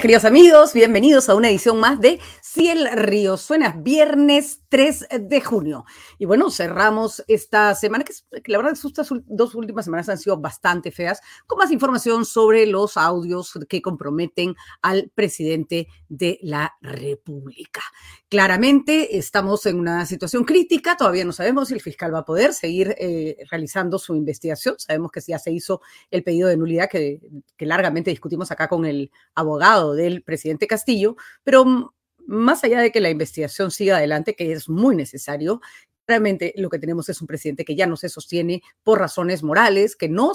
[0.00, 0.74] queridos amigos.
[0.74, 5.84] Bienvenidos a una edición más de Si el río suena, viernes 3 de junio.
[6.18, 8.12] Y bueno, cerramos esta semana, que,
[8.50, 12.96] la verdad estas dos últimas semanas han sido bastante feas, con más información sobre los
[12.96, 17.80] audios que comprometen al presidente de la República.
[18.28, 22.52] Claramente estamos en una situación crítica, todavía no sabemos si el fiscal va a poder
[22.52, 24.76] seguir eh, realizando su investigación.
[24.78, 25.80] Sabemos que ya se hizo
[26.10, 27.20] el pedido de nulidad que,
[27.56, 31.94] que largamente discutimos acá con el abogado del presidente Castillo, pero
[32.26, 35.60] más allá de que la investigación siga adelante, que es muy necesario,
[36.06, 39.96] realmente lo que tenemos es un presidente que ya no se sostiene por razones morales,
[39.96, 40.32] que no,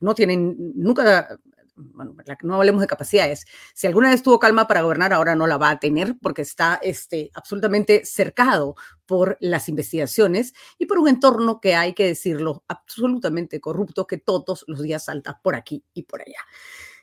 [0.00, 1.38] no tienen nunca
[2.42, 3.44] no hablemos de capacidades.
[3.74, 6.78] Si alguna vez tuvo calma para gobernar, ahora no la va a tener porque está
[6.82, 13.60] este, absolutamente cercado por las investigaciones y por un entorno que hay que decirlo, absolutamente
[13.60, 16.40] corrupto, que todos los días salta por aquí y por allá.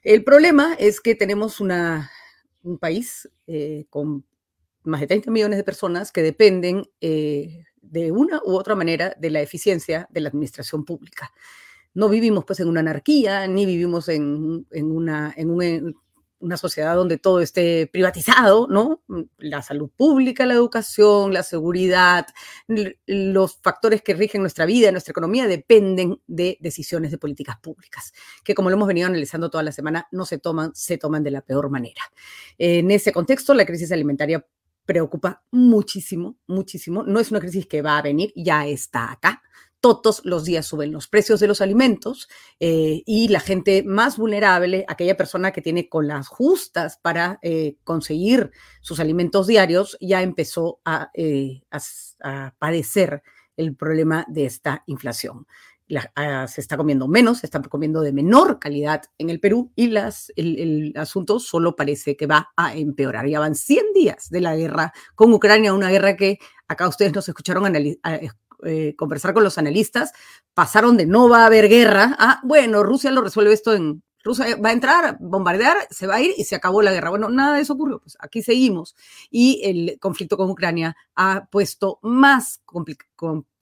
[0.04, 4.26] El problema es que tenemos un país eh, con
[4.84, 9.30] más de 30 millones de personas que dependen eh, de una u otra manera de
[9.30, 11.32] la eficiencia de la administración pública.
[11.94, 15.96] No vivimos pues en una anarquía, ni vivimos en, una, en un
[16.44, 19.02] una sociedad donde todo esté privatizado, ¿no?
[19.38, 22.28] La salud pública, la educación, la seguridad,
[22.68, 28.54] los factores que rigen nuestra vida, nuestra economía, dependen de decisiones de políticas públicas, que
[28.54, 31.42] como lo hemos venido analizando toda la semana, no se toman, se toman de la
[31.42, 32.02] peor manera.
[32.58, 34.46] En ese contexto, la crisis alimentaria
[34.86, 37.04] preocupa muchísimo, muchísimo.
[37.04, 39.42] No es una crisis que va a venir, ya está acá
[39.84, 42.30] todos los días suben los precios de los alimentos
[42.62, 47.76] eh, y la gente más vulnerable, aquella persona que tiene con las justas para eh,
[47.84, 50.80] conseguir sus alimentos diarios, ya empezó
[51.14, 53.24] eh, a, padecer
[53.58, 55.48] el problema de esta inflación.
[56.16, 59.94] Ah, se está comiendo menos, se está comiendo de menor calidad en el Perú y
[60.38, 63.28] el, asunto solo parece que va a empeorar.
[63.28, 67.28] Ya van 100 días de la guerra con Ucrania, una guerra que acá ustedes nos
[67.28, 67.66] escucharon
[68.66, 70.12] eh, conversar con los analistas,
[70.54, 74.04] pasaron de no va a haber guerra a, bueno, Rusia lo resuelve esto en...
[74.26, 77.10] Rusia va a entrar, bombardear, se va a ir y se acabó la guerra.
[77.10, 78.96] Bueno, nada de eso ocurrió, pues aquí seguimos.
[79.30, 82.62] Y el conflicto con Ucrania ha puesto más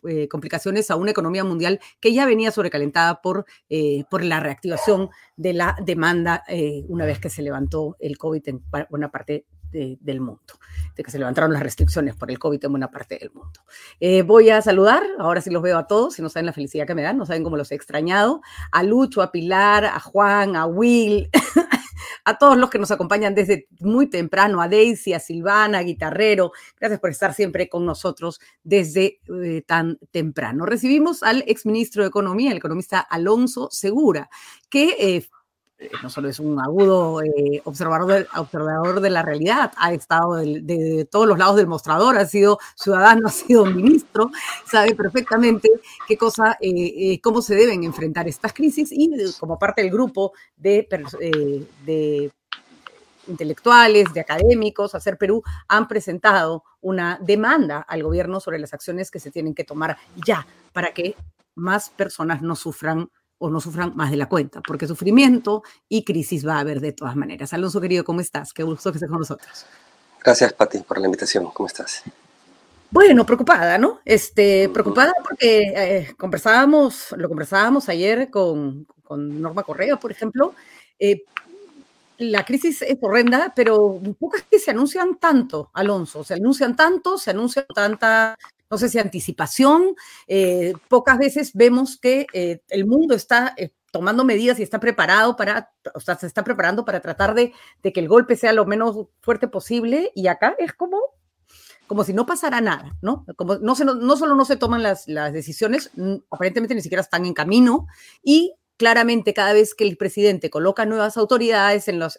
[0.07, 5.09] eh, complicaciones a una economía mundial que ya venía sobrecalentada por, eh, por la reactivación
[5.35, 6.43] de la demanda
[6.87, 10.59] una vez que se levantó el COVID en buena parte del mundo,
[10.95, 13.61] de que se levantaron las restricciones por el COVID en buena parte del mundo.
[13.99, 16.85] Eh, voy a saludar, ahora sí los veo a todos, si no saben la felicidad
[16.85, 20.55] que me dan, no saben cómo los he extrañado, a Lucho, a Pilar, a Juan,
[20.55, 21.29] a Will,
[22.25, 26.51] a todos los que nos acompañan desde muy temprano, a Daisy, a Silvana, a Guitarrero,
[26.79, 30.65] gracias por estar siempre con nosotros desde eh, tan temprano.
[30.65, 34.29] Recibimos al exministro de Economía, el economista Alonso Segura,
[34.69, 35.27] que eh,
[36.03, 41.07] no solo es un agudo eh, observador, de, observador de la realidad, ha estado de,
[41.09, 44.31] todos los lados del mostrador, ha sido ciudadano, ha sido ministro,
[44.65, 45.69] sabe perfectamente
[46.07, 49.09] qué cosa, eh, cómo se deben enfrentar estas crisis y
[49.39, 50.87] como parte del grupo de,
[51.85, 52.31] de
[53.27, 59.19] intelectuales, de académicos, Hacer Perú, han presentado una demanda al gobierno sobre las acciones que
[59.19, 61.15] se tienen que tomar ya para que
[61.55, 63.09] más personas no sufran
[63.41, 66.93] o no sufran más de la cuenta, porque sufrimiento y crisis va a haber de
[66.93, 67.51] todas maneras.
[67.53, 68.53] Alonso, querido, ¿cómo estás?
[68.53, 69.65] Qué gusto que estés con nosotros.
[70.23, 71.49] Gracias, Pati, por la invitación.
[71.51, 72.03] ¿Cómo estás?
[72.91, 73.99] Bueno, preocupada, ¿no?
[74.05, 80.53] Este, preocupada porque eh, conversábamos, lo conversábamos ayer con, con Norma Correa, por ejemplo.
[80.99, 81.23] Eh,
[82.19, 86.23] la crisis es horrenda, pero pocas que se anuncian tanto, Alonso.
[86.23, 88.37] Se anuncian tanto, se anuncia tanta
[88.71, 89.95] no sé si anticipación.
[90.27, 95.35] Eh, pocas veces vemos que eh, el mundo está eh, tomando medidas y está preparado
[95.35, 97.53] para, o sea, se está preparando para tratar de,
[97.83, 100.97] que el golpe sea lo menos fuerte posible y acá es como
[101.87, 103.25] como si no pasara nada, ¿no?
[103.35, 105.91] Como no, se, no solo no se toman las, las decisiones,
[106.29, 107.85] aparentemente ni siquiera están en camino
[108.23, 112.17] y claramente cada vez que el presidente coloca nuevas autoridades en los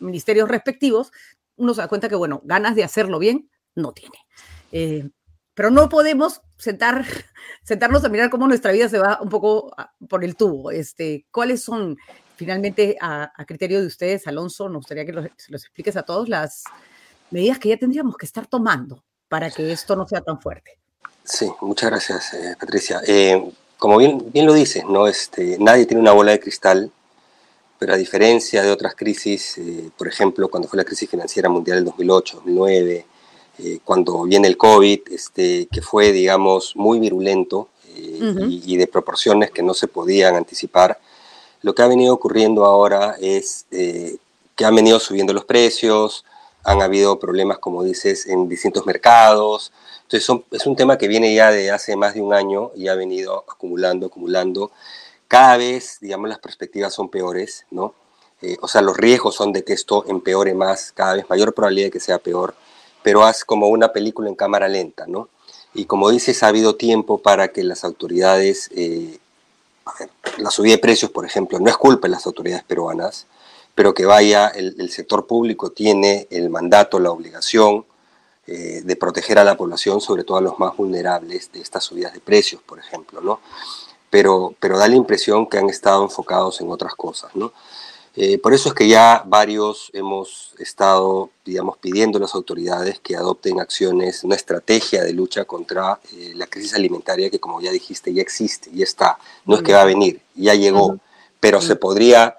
[0.00, 1.12] ministerios respectivos,
[1.56, 4.18] uno se da cuenta que, bueno, ganas de hacerlo bien no tiene
[5.60, 7.04] pero no podemos sentar,
[7.64, 10.70] sentarnos a mirar cómo nuestra vida se va un poco ah, por el tubo.
[10.70, 11.98] Este, ¿Cuáles son,
[12.36, 16.64] finalmente, a, criterio de ustedes, Alonso, nos gustaría que los, los, expliques a todos las
[17.30, 20.78] medidas que ya tendríamos que estar tomando para que esto no sea tan fuerte?
[21.24, 23.02] Sí, muchas gracias, eh, Patricia.
[23.06, 25.08] Eh, como bien, bien lo dices, ¿no?
[25.08, 26.90] este, nadie tiene una bola de cristal,
[27.78, 31.76] pero a diferencia de otras crisis, eh, por ejemplo, cuando fue la crisis financiera mundial
[31.76, 33.06] del 2008, 2009,
[33.62, 39.50] eh, cuando viene el COVID, este, que fue, digamos, muy virulento eh, y, de proporciones
[39.50, 40.98] que no se podían anticipar,
[41.62, 44.16] lo que ha venido ocurriendo ahora es eh,
[44.56, 46.24] que han venido subiendo los precios,
[46.64, 49.72] han habido problemas, como dices, en distintos mercados.
[50.02, 52.94] Entonces es un tema que viene ya de hace más de un año y ha
[52.94, 54.70] venido acumulando, acumulando.
[55.28, 57.94] Cada vez, digamos, las perspectivas son peores, ¿no?
[58.42, 61.88] Eh, o sea, los riesgos son de que esto empeore más, cada vez mayor probabilidad
[61.88, 62.54] de que sea peor,
[63.02, 65.28] pero haz como una película en cámara lenta, ¿no?
[65.74, 69.18] Y como dices, ha habido tiempo para que las autoridades, eh,
[70.38, 73.26] la subida de precios, por ejemplo, no es culpa de las autoridades peruanas,
[73.74, 77.84] pero que vaya, el, sector público tiene el mandato, la obligación
[78.46, 82.12] eh, de proteger a la población, sobre todo a los más vulnerables de estas subidas
[82.12, 83.40] de precios, por ejemplo, ¿no?
[84.10, 87.52] Pero, pero da la impresión que han estado enfocados en otras cosas, ¿no?
[88.16, 93.16] Eh, por eso es que ya varios hemos estado, digamos, pidiendo a las autoridades que
[93.16, 98.12] adopten acciones, una estrategia de lucha contra eh, la crisis alimentaria que, como ya dijiste,
[98.12, 99.18] ya existe, ya está.
[99.46, 100.98] No es que va a venir, ya llegó,
[101.38, 102.36] pero se podría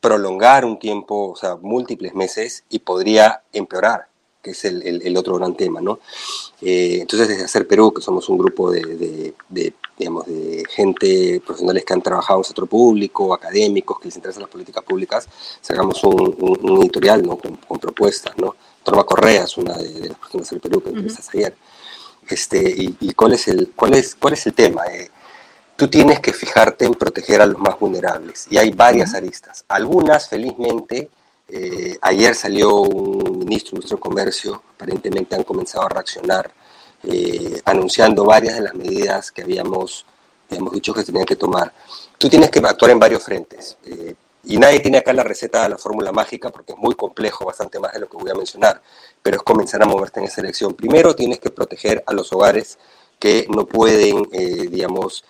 [0.00, 4.08] prolongar un tiempo, o sea, múltiples meses y podría empeorar
[4.42, 6.00] que es el, otro gran tema, ¿no?
[6.60, 9.34] Eh, entonces, desde Hacer Perú, que somos un grupo de,
[9.96, 14.42] digamos, de gente, profesionales que han trabajado en el sector público, académicos, que les interesan
[14.42, 15.28] las políticas públicas,
[15.60, 17.38] sacamos un, editorial, ¿no?
[17.38, 18.56] Con, propuestas, ¿no?
[18.82, 21.54] Torma Correa es una de, las personas del Perú que uh ayer.
[22.28, 24.84] Este, y, cuál, es el, cuál, es, ¿Cuál es el tema?
[24.86, 25.10] Eh,
[25.76, 29.64] tú tienes que fijarte en proteger a los más vulnerables, y hay varias aristas.
[29.68, 31.10] Algunas, felizmente,
[31.54, 36.50] eh, ayer salió un ministro, ministro de Comercio, aparentemente han comenzado a reaccionar,
[37.02, 40.06] eh, anunciando varias de las medidas que habíamos,
[40.48, 41.70] habíamos dicho que tenían que tomar.
[42.16, 43.76] Tú tienes que actuar en varios frentes.
[43.84, 44.14] Eh,
[44.44, 47.92] y nadie tiene acá la receta la fórmula mágica porque es muy complejo, bastante más
[47.92, 48.80] de lo que voy a mencionar,
[49.22, 50.72] pero es comenzar a moverte en esa dirección.
[50.72, 52.78] Primero tienes que proteger a los hogares
[53.18, 54.22] que no pueden,
[54.70, 55.24] digamos,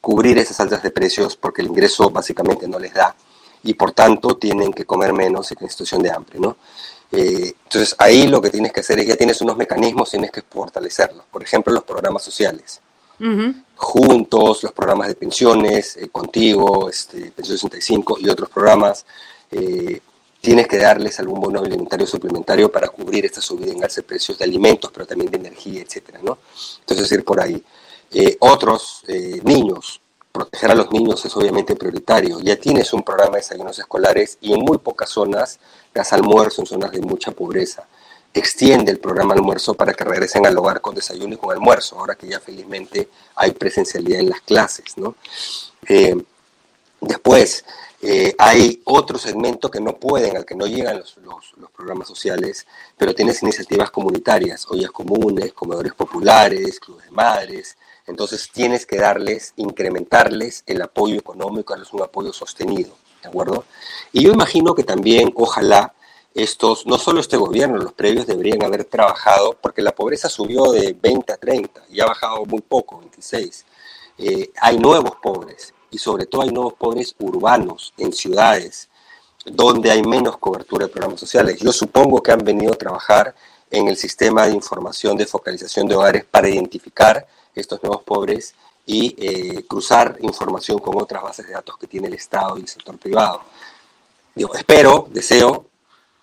[0.00, 3.14] cubrir esas altas de precios porque el ingreso básicamente no les da
[3.62, 6.56] y por tanto tienen que comer menos en situación de hambre, ¿no?
[7.12, 10.42] Eh, entonces ahí lo que tienes que hacer es ya tienes unos mecanismos, tienes que
[10.42, 11.24] fortalecerlos.
[11.30, 12.80] Por ejemplo, los programas sociales.
[13.76, 19.04] Juntos, los programas de pensiones, eh, contigo, este, Pensión 65 y otros programas.
[19.50, 20.00] Eh,
[20.40, 24.38] tienes que darles algún bono alimentario suplementario para cubrir esta subida en alza de precios
[24.38, 26.38] de alimentos, pero también de energía, etcétera, ¿no?
[26.80, 27.62] Entonces, ir por ahí.
[28.40, 29.02] otros
[29.44, 30.00] niños,
[30.44, 32.40] proteger a los niños es obviamente prioritario.
[32.40, 35.58] Ya tienes un programa de desayunos escolares y en muy pocas zonas
[35.92, 37.86] das almuerzo en zonas de mucha pobreza.
[38.32, 42.14] Extiende el programa almuerzo para que regresen al hogar con desayuno y con almuerzo, ahora
[42.14, 44.96] que ya felizmente hay presencialidad en las clases.
[44.96, 45.16] ¿no?
[45.86, 46.16] Eh,
[47.00, 47.64] después,
[48.00, 52.08] eh, hay otro segmento que no pueden, al que no llegan los, los, los, programas
[52.08, 52.66] sociales,
[52.96, 57.76] pero tienes iniciativas comunitarias, ollas comunes, comedores populares, clubes de madres,
[58.10, 62.90] entonces tienes que darles, incrementarles el apoyo económico, darles un apoyo sostenido,
[63.22, 63.64] ¿de acuerdo?
[64.12, 65.94] Y yo imagino que también, ojalá,
[66.34, 70.96] estos, no solo este gobierno, los previos deberían haber trabajado, porque la pobreza subió de
[71.00, 73.64] 20 a 30 y ha bajado muy poco, 26.
[74.18, 78.88] Eh, hay nuevos pobres y sobre todo hay nuevos pobres urbanos en ciudades
[79.44, 81.58] donde hay menos cobertura de programas sociales.
[81.60, 83.34] Yo supongo que han venido a trabajar
[83.70, 88.54] en el sistema de información de focalización de hogares para identificar estos nuevos pobres
[88.86, 92.68] y eh, cruzar información con otras bases de datos que tiene el Estado y el
[92.68, 93.42] sector privado.
[94.34, 95.66] Digo, espero, deseo,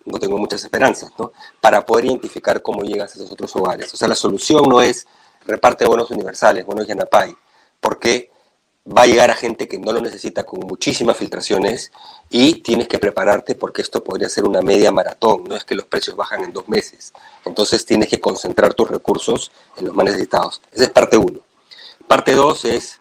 [0.06, 1.32] no tengo muchas esperanzas, ¿no?
[1.60, 3.94] Para poder identificar cómo llegas a esos otros hogares.
[3.94, 5.06] O sea, la solución no es
[5.46, 7.36] reparte bonos universales, bonos Yanapay,
[7.80, 8.32] porque
[8.96, 11.92] va a llegar a gente que no lo necesita con muchísimas filtraciones
[12.30, 15.86] y tienes que prepararte porque esto podría ser una media maratón, no es que los
[15.86, 17.14] precios bajan en dos meses.
[17.46, 20.62] Entonces tienes que concentrar tus recursos en los más necesitados.
[20.72, 21.40] Esa es parte uno.
[22.08, 23.00] Parte dos es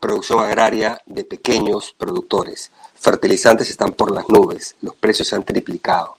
[0.00, 2.72] producción agraria de pequeños productores.
[2.94, 6.16] Fertilizantes están por las nubes, los precios se han triplicado.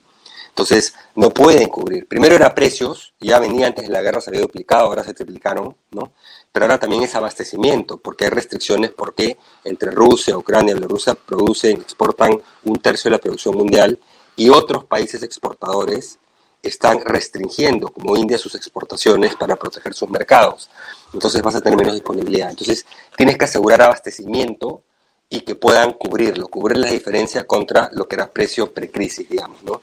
[0.54, 2.08] Entonces, no pueden cubrir.
[2.08, 5.76] Primero era precios, ya venía antes de la guerra, se había duplicado, ahora se triplicaron,
[5.92, 6.12] ¿no?
[6.54, 12.40] pero ahora también es abastecimiento, porque hay restricciones, porque entre Rusia, Ucrania Bielorrusia producen, exportan
[12.64, 14.00] un tercio de la producción mundial
[14.36, 16.20] y otros países exportadores
[16.62, 20.70] están restringiendo, como India, sus exportaciones para proteger sus mercados.
[21.12, 22.52] Entonces vas a tener menos disponibilidad.
[22.52, 22.86] Entonces
[23.18, 24.84] tienes que asegurar abastecimiento
[25.30, 29.82] y que puedan cubrirlo, cubrir la diferencia contra lo que era precio precrisis, digamos, ¿no?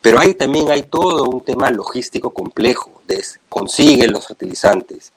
[0.00, 5.12] Pero ahí también hay todo un tema logístico complejo, de consigue los fertilizantes,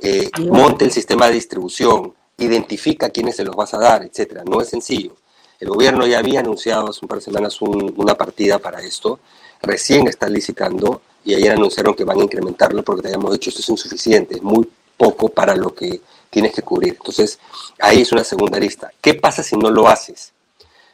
[0.00, 4.44] eh, monte el sistema de distribución, identifica a quiénes se los vas a dar, etcétera.
[4.44, 5.16] No es sencillo.
[5.58, 9.20] El gobierno ya había anunciado hace un par de semanas una partida para esto,
[9.60, 13.60] recién está licitando y ayer anunciaron que van a incrementarlo porque te habíamos dicho esto
[13.60, 14.66] es insuficiente, es muy
[14.96, 16.94] poco para lo que tienes que cubrir.
[16.94, 17.38] Entonces,
[17.78, 18.90] ahí es una segunda lista.
[19.02, 20.32] ¿Qué pasa si no lo haces?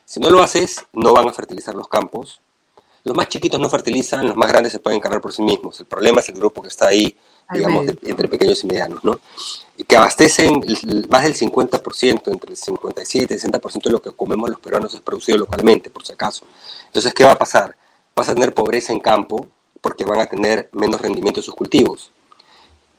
[0.04, 2.40] Si no lo haces, no van a fertilizar los campos.
[3.06, 5.78] Los más chiquitos no fertilizan, los más grandes se pueden encargar por sí mismos.
[5.78, 7.16] El problema es el grupo que está ahí,
[7.52, 9.20] digamos, entre pequeños y medianos, ¿no?
[9.76, 10.60] Y que abastecen
[11.08, 14.92] más del 50%, entre el 57 y el 60% de lo que comemos los peruanos
[14.92, 16.46] es producido localmente, por si acaso.
[16.86, 17.76] Entonces, ¿qué va a pasar?
[18.16, 19.46] Vas a tener pobreza en campo
[19.80, 22.10] porque van a tener menos rendimiento de sus cultivos.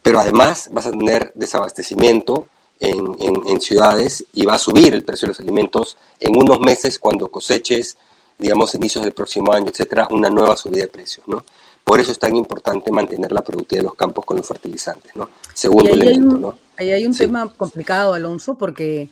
[0.02, 2.48] Pero además vas a tener desabastecimiento
[2.80, 6.98] en, en, ciudades y va a subir el precio de los alimentos en unos meses
[6.98, 7.98] cuando coseches,
[8.38, 11.44] digamos, inicios del próximo año, etcétera, una nueva subida de precios, ¿no?
[11.84, 15.30] Por eso es tan importante mantener la productividad de los campos con los fertilizantes, ¿no?
[15.54, 16.60] Segundo elemento, ¿no?
[16.76, 19.10] Ahí hay un tema complicado, Alonso, porque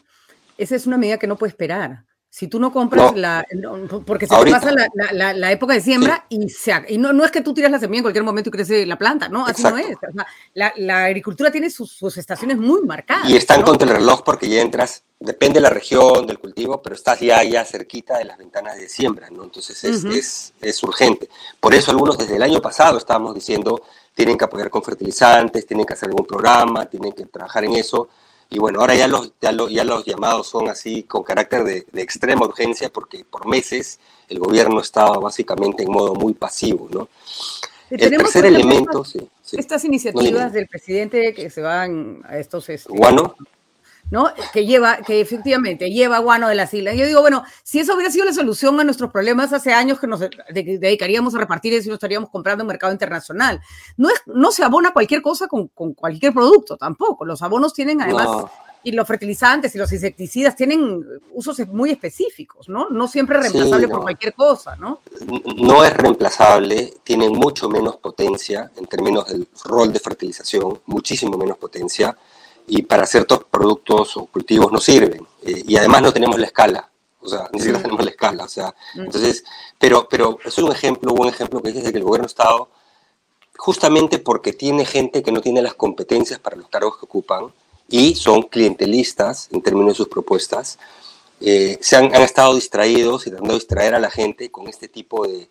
[0.57, 2.03] esa es una medida que no puede esperar.
[2.29, 3.47] Si tú no compras la.
[4.05, 4.69] porque se te pasa
[5.13, 7.79] la, la, época de siembra y, se, y no, no, es que tú tiras la
[7.79, 9.45] semilla en cualquier momento y crece la planta, ¿no?
[9.47, 9.95] Así no es.
[10.53, 13.29] la, agricultura tiene sus, sus, estaciones muy marcadas.
[13.29, 16.95] Y están contra el reloj porque ya entras, depende de la región, del cultivo, pero
[16.95, 19.43] estás ya, ya cerquita de las ventanas de siembra, ¿no?
[19.43, 21.29] Entonces es, es, es urgente.
[21.59, 23.81] Por eso algunos desde el año pasado estábamos diciendo
[24.13, 28.09] tienen que apoyar con fertilizantes, tienen que hacer algún programa, tienen que trabajar en eso
[28.49, 31.85] y bueno, ahora ya los, ya los, ya los llamados son así con carácter de,
[32.01, 37.09] extrema urgencia porque por meses el gobierno estaba básicamente en modo muy pasivo, ¿no?
[37.89, 42.67] El tercer elemento, sí, Estas iniciativas del presidente que se van a estos...
[42.69, 43.35] Este, bueno,
[44.11, 44.31] ¿no?
[44.53, 46.95] Que lleva, que efectivamente lleva guano de las islas.
[46.95, 50.07] Yo digo, bueno, si eso hubiera sido la solución a nuestros problemas hace años que
[50.07, 50.21] nos
[50.51, 53.61] dedicaríamos a repartir eso y lo estaríamos comprando en mercado internacional.
[53.97, 57.25] No, es, no se abona cualquier cosa con, con cualquier producto tampoco.
[57.25, 58.45] Los abonos tienen además,
[58.85, 62.87] y los fertilizantes y los insecticidas tienen usos muy específicos, ¿no?
[62.91, 65.01] No siempre es reemplazable por cualquier cosa, ¿no?
[65.57, 71.57] No es reemplazable, tienen mucho menos potencia en términos del rol de fertilización, muchísimo menos
[71.57, 72.15] potencia
[72.67, 75.25] y para ciertos productos o cultivos no sirven.
[75.43, 76.89] Eh, y además no tenemos la escala,
[77.21, 77.83] o sea, ni siquiera mm.
[77.83, 79.01] tenemos la escala, o sea, mm.
[79.01, 79.43] entonces,
[79.79, 82.69] pero, pero es un ejemplo, un buen ejemplo que dice de que el gobierno Estado,
[83.57, 87.53] justamente porque tiene gente que no tiene las competencias para los cargos que ocupan
[87.87, 90.79] y son clientelistas en términos de sus propuestas,
[91.41, 94.87] eh, se han, han, estado distraídos y tratando de distraer a la gente con este
[94.87, 95.49] tipo de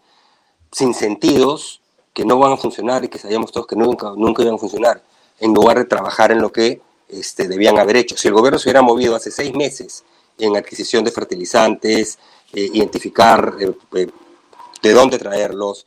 [0.72, 4.58] sinsentidos que no van a funcionar y que sabíamos todos que nunca, nunca iban a
[4.58, 5.02] funcionar,
[5.40, 8.16] en lugar de trabajar en lo que este, debían haber hecho.
[8.16, 10.04] Si el gobierno se hubiera movido hace seis meses
[10.38, 12.18] en adquisición de fertilizantes,
[12.52, 14.06] eh, identificar eh, eh,
[14.82, 15.86] de dónde traerlos,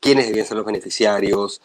[0.00, 1.60] quiénes debían ser los beneficiarios,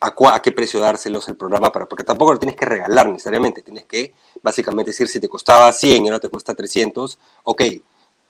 [0.00, 3.84] a, qué precio dárselos el programa, para, porque tampoco lo tienes que regalar necesariamente, tienes
[3.84, 4.12] que
[4.42, 7.62] básicamente decir si te costaba 100 y ahora te cuesta 300, ok,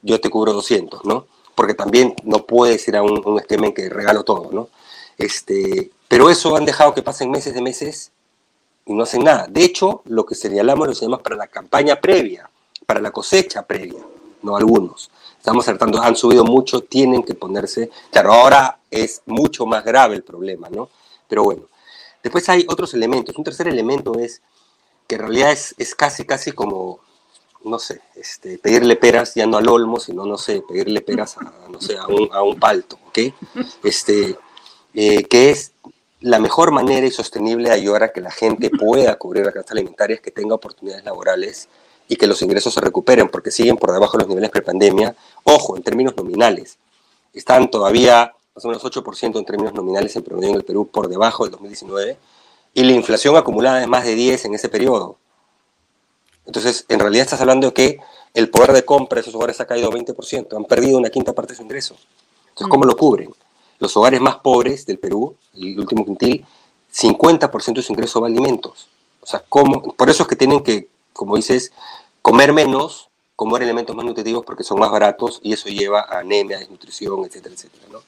[0.03, 1.27] yo te cubro 200, ¿no?
[1.55, 4.69] Porque también no puedes ir a un, un esquema en que regalo todo, ¿no?
[5.17, 8.13] Este, pero eso han dejado que pasen meses de meses
[8.87, 9.47] y no hacen nada.
[9.49, 12.49] De hecho, lo que señalamos lo señalamos para la campaña previa,
[12.87, 14.01] para la cosecha previa,
[14.43, 15.11] no algunos.
[15.39, 17.91] Estamos tratando, han subido mucho, tienen que ponerse.
[18.11, 20.89] Claro, ahora es mucho más grave el problema, ¿no?
[21.29, 21.63] Pero bueno.
[22.23, 23.37] Después hay otros elementos.
[23.37, 24.43] Un tercer elemento es
[25.07, 27.01] que en realidad es, es casi, casi como,
[27.65, 31.53] no sé, este, pedirle peras ya no al olmo, sino, no sé, pedirle peras a,
[31.71, 33.19] no sé, a un, a un palto, ¿ok?
[33.83, 34.39] Este,
[34.95, 35.73] eh, que es
[36.21, 39.73] la mejor manera y sostenible de ayudar a que la gente pueda cubrir la canasta
[39.73, 41.69] alimentaria es que tenga oportunidades laborales
[42.09, 45.15] y que los ingresos se recuperen, porque siguen por debajo de los niveles prepandemia.
[45.45, 46.79] Ojo, en términos nominales,
[47.33, 51.09] están todavía más o menos 8% en términos nominales en promedio en el Perú por
[51.09, 52.19] debajo del 2019,
[52.75, 55.19] y la inflación acumulada es más de 10 en ese periodo.
[56.47, 57.99] Entonces, en realidad estás hablando de que
[58.35, 61.53] el poder de compra de esos hogares ha caído 20%, han perdido una quinta parte
[61.53, 61.97] de su ingreso.
[62.49, 63.33] Entonces, ¿cómo lo cubren?
[63.81, 66.47] Los hogares más pobres del Perú, el último quintil,
[66.95, 68.89] 50% de su ingreso va a alimentos.
[69.21, 69.95] O sea, ¿cómo?
[69.95, 71.73] por eso es que tienen que, como dices,
[72.23, 76.59] comer menos, comer elementos más nutritivos porque son más baratos y eso lleva a anemia,
[76.59, 77.85] desnutrición, etcétera, etcétera.
[77.91, 78.01] ¿no?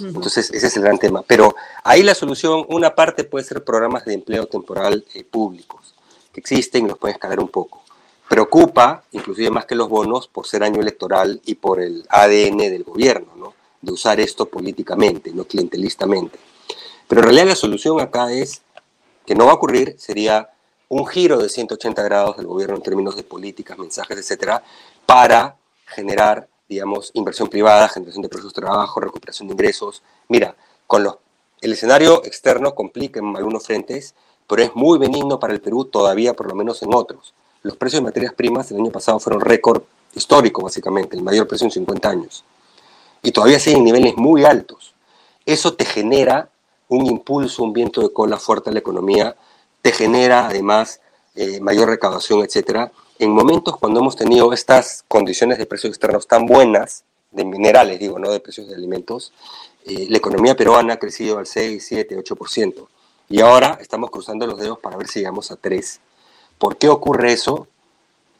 [0.00, 1.22] Entonces, ese es el gran tema.
[1.22, 5.94] Pero ahí la solución, una parte puede ser programas de empleo temporal eh, públicos,
[6.32, 7.82] que existen y los pueden escalar un poco.
[8.28, 12.84] Preocupa, inclusive más que los bonos, por ser año electoral y por el ADN del
[12.84, 13.55] gobierno, ¿no?
[13.86, 16.38] De usar esto políticamente, no clientelistamente.
[17.08, 18.62] Pero en realidad la solución acá es,
[19.24, 20.50] que no va a ocurrir, sería
[20.88, 24.62] un giro de 180 grados del gobierno en términos de políticas, mensajes, etcétera,
[25.06, 30.02] para generar, digamos, inversión privada, generación de puestos de trabajo, recuperación de ingresos.
[30.28, 30.54] Mira,
[30.86, 31.16] con los,
[31.60, 34.14] el escenario externo complica en algunos frentes,
[34.48, 37.34] pero es muy benigno para el Perú todavía, por lo menos en otros.
[37.62, 39.82] Los precios de materias primas el año pasado fueron récord
[40.14, 42.44] histórico, básicamente, el mayor precio en 50 años
[43.26, 44.94] y todavía siguen niveles muy altos.
[45.46, 46.48] Eso te genera
[46.88, 49.34] un impulso, un viento de cola fuerte a la economía,
[49.82, 51.00] te genera además
[51.34, 56.46] eh, mayor recaudación, etcétera, en momentos cuando hemos tenido estas condiciones de precios externos tan
[56.46, 57.02] buenas,
[57.32, 59.32] de minerales, digo, no de precios de alimentos,
[59.86, 62.86] eh, la economía peruana ha crecido al 6, 7, 8%.
[63.28, 65.98] Y ahora estamos cruzando los dedos para ver si llegamos a 3.
[66.58, 67.66] ¿Por qué ocurre eso?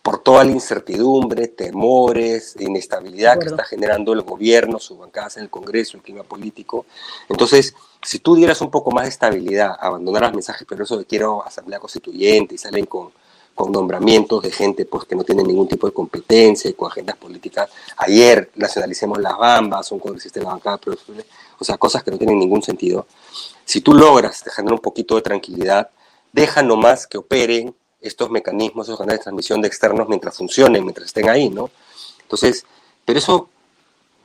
[0.07, 5.51] Por toda la incertidumbre, temores, inestabilidad que está generando el gobierno, sus bancadas en el
[5.51, 6.87] Congreso, el clima político.
[7.29, 11.45] Entonces, si tú dieras un poco más de estabilidad, abandonaras mensajes pero eso de quiero
[11.45, 13.11] asamblea constituyente y salen con
[13.57, 17.17] con nombramientos de gente pues, que no tiene ningún tipo de competencia y con agendas
[17.17, 17.71] políticas.
[17.97, 20.79] Ayer nacionalicemos las bambas, un congresista de la bancada,
[21.59, 23.07] o sea, cosas que no tienen ningún sentido.
[23.65, 25.89] Si tú logras generar un poquito de tranquilidad,
[26.33, 27.75] deja nomás que operen
[28.09, 31.71] estos mecanismos, esos canales de transmisión de externos mientras funcionen, mientras estén ahí, ¿no?
[32.23, 32.65] Entonces,
[33.05, 33.49] pero eso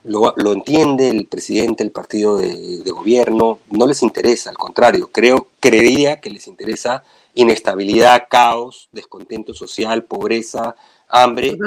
[0.04, 5.10] lo, lo entiende el presidente, el partido de, de, gobierno, no les interesa, al contrario,
[5.12, 10.76] creo, creería que les interesa inestabilidad, caos, descontento social, pobreza,
[11.12, 11.58] hambre,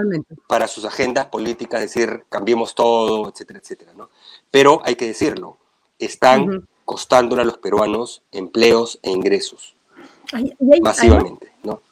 [0.49, 3.93] para sus agendas políticas, decir, cambiemos todo, etcétera, etcétera.
[3.95, 4.11] ¿no?
[4.51, 5.59] Pero hay que decirlo,
[5.99, 9.77] están costándole a los peruanos empleos e ingresos,
[10.83, 11.53] masivamente.
[11.63, 11.83] ¿no?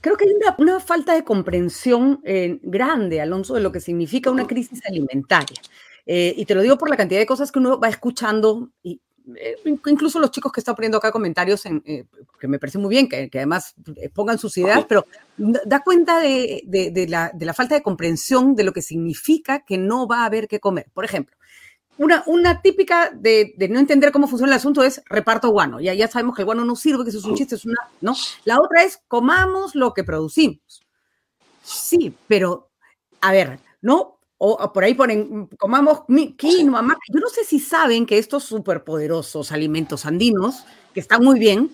[0.00, 4.46] Creo que hay una, falta de comprensión eh, grande, Alonso, de lo que significa una
[4.46, 5.60] crisis alimentaria.
[6.06, 9.00] Eh, y te lo digo por la cantidad de cosas que uno va escuchando y,
[9.36, 12.04] eh, incluso los chicos que están poniendo acá comentarios, en, eh,
[12.40, 15.06] que me parece muy bien, que, además eh, pongan sus ideas, pero
[15.36, 20.26] da cuenta de, la, falta de comprensión de lo que significa que no va a
[20.26, 20.86] haber que comer.
[20.94, 21.36] Por ejemplo,
[21.98, 25.80] una, una típica de, no entender cómo funciona el asunto es reparto guano.
[25.80, 27.78] Ya, ya sabemos que el guano no sirve, que eso es un chiste, es una,
[28.00, 28.14] ¿no?
[28.44, 30.82] La otra es comamos lo que producimos.
[31.62, 32.70] Sí, pero,
[33.20, 34.18] a ver, ¿no?
[34.38, 36.02] o por ahí ponen, comamos
[36.36, 37.00] quinoa, maca.
[37.12, 41.72] Yo no sé si saben que estos superpoderosos alimentos andinos, que están muy bien,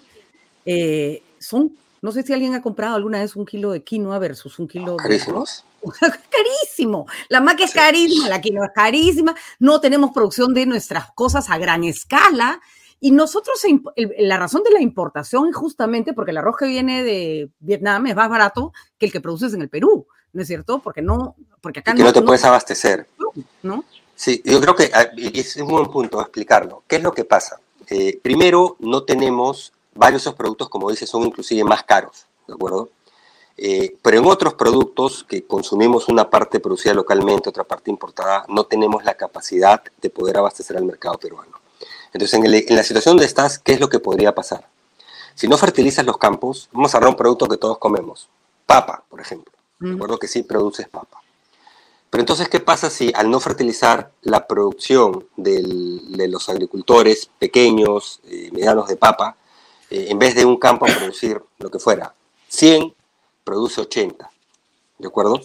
[0.64, 4.58] eh, son, no sé si alguien ha comprado alguna vez un kilo de quinoa versus
[4.58, 5.64] un kilo Carísimos.
[5.73, 5.73] de...
[6.30, 7.06] Carísimo.
[7.28, 11.58] La maca es carísima, la quinoa es carísima, no tenemos producción de nuestras cosas a
[11.58, 12.60] gran escala.
[13.00, 13.60] Y nosotros,
[14.18, 18.16] la razón de la importación es justamente porque el arroz que viene de Vietnam es
[18.16, 20.06] más barato que el que produces en el Perú.
[20.34, 20.80] ¿no es cierto?
[20.80, 23.06] Porque no, porque acá que no, te puedes abastecer.
[23.62, 23.84] ¿No?
[24.14, 26.82] Sí, yo creo que ah, es un buen punto explicarlo.
[26.86, 27.58] ¿Qué es lo que pasa?
[27.88, 32.54] Eh, primero, no tenemos, varios de esos productos, como dices, son inclusive más caros, ¿de
[32.54, 32.90] acuerdo?
[33.56, 38.64] Eh, pero en otros productos que consumimos una parte producida localmente, otra parte importada, no
[38.64, 41.60] tenemos la capacidad de poder abastecer al mercado peruano.
[42.12, 44.68] Entonces, en, en la situación donde estás, ¿qué es lo que podría pasar?
[45.34, 48.28] Si no fertilizas los campos, vamos a agarrar un producto que todos comemos,
[48.66, 49.52] papa, por ejemplo.
[49.80, 51.20] Recuerdo que sí produces papa.
[52.08, 58.50] Pero entonces, ¿qué pasa si al no fertilizar la producción de los agricultores pequeños, eh,
[58.52, 59.36] medianos de papa,
[59.90, 62.14] eh, en vez de un campo a producir lo que fuera
[62.48, 62.94] 100,
[63.44, 64.30] produce 80?
[64.98, 65.40] ¿De acuerdo?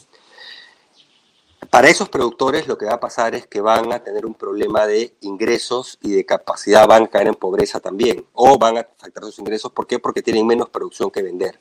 [1.69, 4.87] Para esos productores lo que va a pasar es que van a tener un problema
[4.87, 9.23] de ingresos y de capacidad, van a caer en pobreza también, o van a afectar
[9.23, 9.71] sus ingresos.
[9.71, 9.99] ¿Por qué?
[9.99, 11.59] Porque tienen menos producción que vender.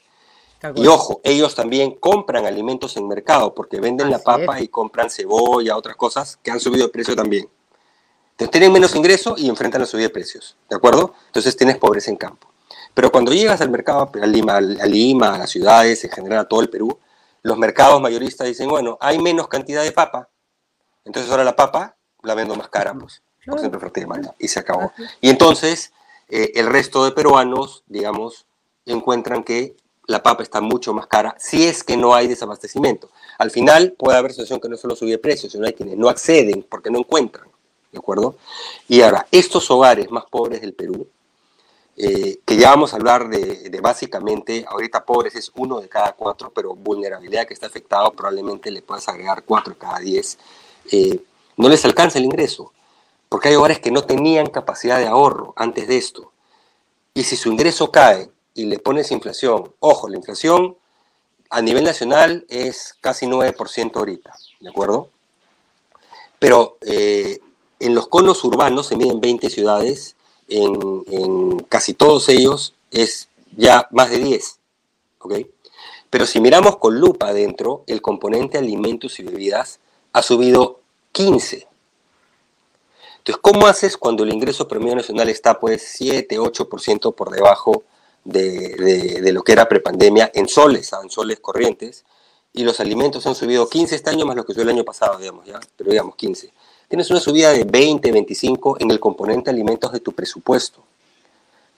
[0.74, 5.76] Y ojo, ellos también compran alimentos en mercado porque venden la papa y compran cebolla,
[5.76, 7.48] otras cosas que han subido de precio también.
[8.32, 11.12] Entonces tienen menos ingreso y enfrentan la subida de precios, ¿de acuerdo?
[11.26, 12.48] Entonces tienes pobreza en campo.
[12.94, 16.48] Pero cuando llegas al mercado, a Lima, a Lima, a las ciudades, en general a
[16.48, 16.98] todo el Perú,
[17.42, 20.28] los mercados mayoristas dicen, bueno, hay menos cantidad de papa,
[21.04, 24.48] entonces ahora la papa la vendo más cara, pues, por centro oferta y demanda, y
[24.48, 24.92] se acabó.
[25.20, 25.92] Y entonces
[26.28, 28.46] eh, el resto de peruanos, digamos,
[28.84, 33.10] encuentran que la papa está mucho más cara si es que no hay desabastecimiento.
[33.38, 36.66] Al final puede haber situación que no solo sube precios, sino hay quienes no acceden
[36.68, 37.46] porque no encuentran.
[37.92, 38.36] ¿De acuerdo?
[38.86, 41.08] Y ahora, estos hogares más pobres del Perú,
[42.00, 46.52] eh, que ya vamos a hablar de, básicamente, ahorita pobres es uno de cada cuatro,
[46.54, 50.38] pero vulnerabilidad que está afectado probablemente le puedas agregar cuatro de cada diez,
[50.92, 51.20] eh,
[51.56, 52.72] no les alcanza el ingreso,
[53.28, 56.30] porque hay hogares que no tenían capacidad de ahorro antes de esto.
[57.14, 60.76] Y si su ingreso cae y le pones inflación, ojo, la inflación
[61.50, 65.10] a nivel nacional es casi 9% ahorita, ¿de acuerdo?
[66.38, 67.40] Pero eh,
[67.80, 70.14] en los conos urbanos se miden 20 ciudades,
[70.48, 74.58] en, casi todos ellos es ya más de 10,
[75.20, 75.34] ¿ok?
[76.10, 79.78] Pero si miramos con lupa adentro, el componente alimentos y bebidas
[80.12, 80.80] ha subido
[81.12, 81.68] 15.
[83.18, 87.82] Entonces, ¿cómo haces cuando el ingreso promedio nacional está pues 7, 8% por debajo
[88.24, 92.04] de, lo que era prepandemia en soles, en soles corrientes,
[92.52, 95.18] y los alimentos han subido 15 este año más lo que subió el año pasado,
[95.18, 96.50] digamos, ya, pero digamos 15.
[96.88, 100.82] Tienes una subida de 20, 25 en el componente alimentos de tu presupuesto.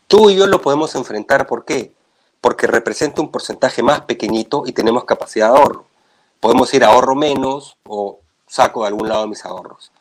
[0.06, 1.92] Tú y yo lo podemos enfrentar, ¿por qué?
[2.40, 5.84] porque representa un porcentaje más pequeñito y tenemos capacidad de ahorro.
[6.40, 9.92] Podemos ir ahorro menos o saco de algún lado mis ahorros.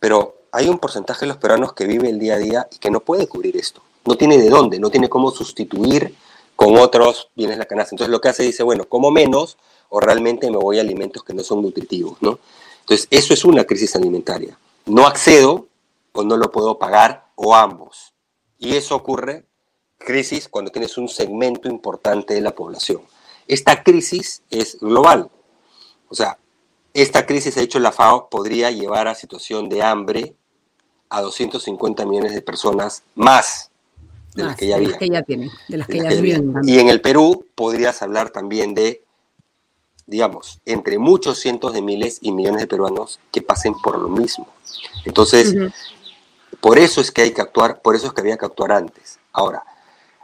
[0.00, 2.90] Pero hay un porcentaje de los peruanos que vive el día a día y que
[2.90, 3.82] no puede cubrir esto.
[4.04, 6.14] No tiene de dónde, no tiene cómo sustituir
[6.56, 7.94] con otros bienes la canasta.
[7.94, 9.58] Entonces lo que hace dice, bueno, como menos
[9.90, 12.38] o realmente me voy a alimentos que no son nutritivos, ¿no?
[12.82, 14.58] Entonces eso es una crisis alimentaria.
[14.86, 15.68] No accedo
[16.12, 18.12] o no lo puedo pagar o ambos.
[18.58, 19.46] Y eso ocurre,
[19.98, 23.02] crisis, cuando tienes un segmento importante de la población.
[23.48, 25.30] Esta crisis es global.
[26.08, 26.38] O sea,
[26.94, 30.34] esta crisis, ha hecho la FAO, podría llevar a situación de hambre
[31.08, 33.70] a 250 millones de personas más
[34.34, 34.88] de las que ya había.
[34.88, 36.54] De las que ya tienen, de las que ya viven.
[36.64, 39.04] Y en el Perú podrías hablar también de,
[40.06, 44.46] digamos, entre muchos cientos de miles y millones de peruanos que pasen por lo mismo.
[45.04, 45.54] Entonces,
[46.60, 49.18] por eso es que hay que actuar, por eso es que había que actuar antes.
[49.32, 49.64] Ahora,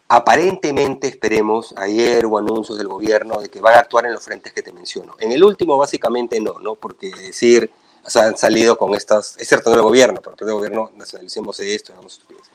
[0.08, 4.52] aparentemente esperemos, ayer hubo anuncios del gobierno de que van a actuar en los frentes
[4.52, 5.14] que te menciono.
[5.18, 6.74] En el último básicamente no, ¿no?
[6.74, 7.70] Porque decir,
[8.04, 11.60] o sea, han salido con estas, es cierto, no el gobierno, pero el gobierno nacionalicemos
[11.60, 11.92] esto,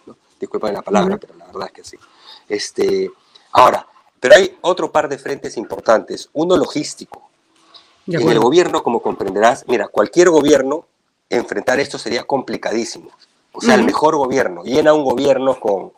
[0.05, 0.17] ¿no?
[0.39, 1.97] Disculpen la palabra, pero la verdad es que sí.
[2.49, 3.11] Este,
[3.51, 3.87] ahora,
[4.23, 6.29] pero hay otro par de frentes importantes.
[6.31, 7.29] Uno logístico.
[8.07, 10.85] En el gobierno, como comprenderás, mira, cualquier gobierno
[11.29, 13.09] enfrentar esto sería complicadísimo.
[13.51, 14.63] O sea, el mejor gobierno.
[14.63, 15.91] Llena un gobierno con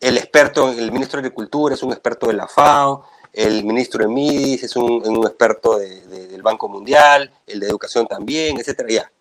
[0.00, 4.12] el experto, el ministro de Agricultura es un experto de la FAO, el ministro de
[4.12, 8.88] MIDIS es un, experto del Banco Mundial, el de Educación también, etcétera.
[8.90, 9.12] Ya.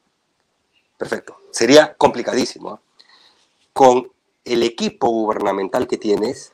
[0.97, 1.37] Perfecto.
[1.51, 2.79] Sería complicadísimo.
[3.71, 4.11] Con
[4.43, 6.53] el equipo gubernamental que tienes,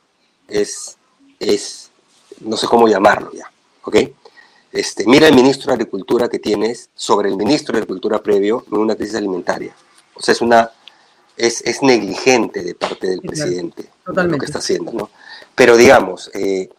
[0.50, 0.98] es,
[1.42, 1.92] es
[2.40, 3.52] no sé cómo llamarlo ya,
[3.84, 3.98] ¿ok?
[4.72, 8.78] Este, mira el ministro de Agricultura que tienes sobre el ministro de Agricultura previo en
[8.78, 9.76] una crisis alimentaria.
[10.16, 10.72] O sea, es una
[11.36, 15.10] es, es negligente de parte del presidente lo que está haciendo, ¿no?
[15.56, 16.70] Pero digamos, eh,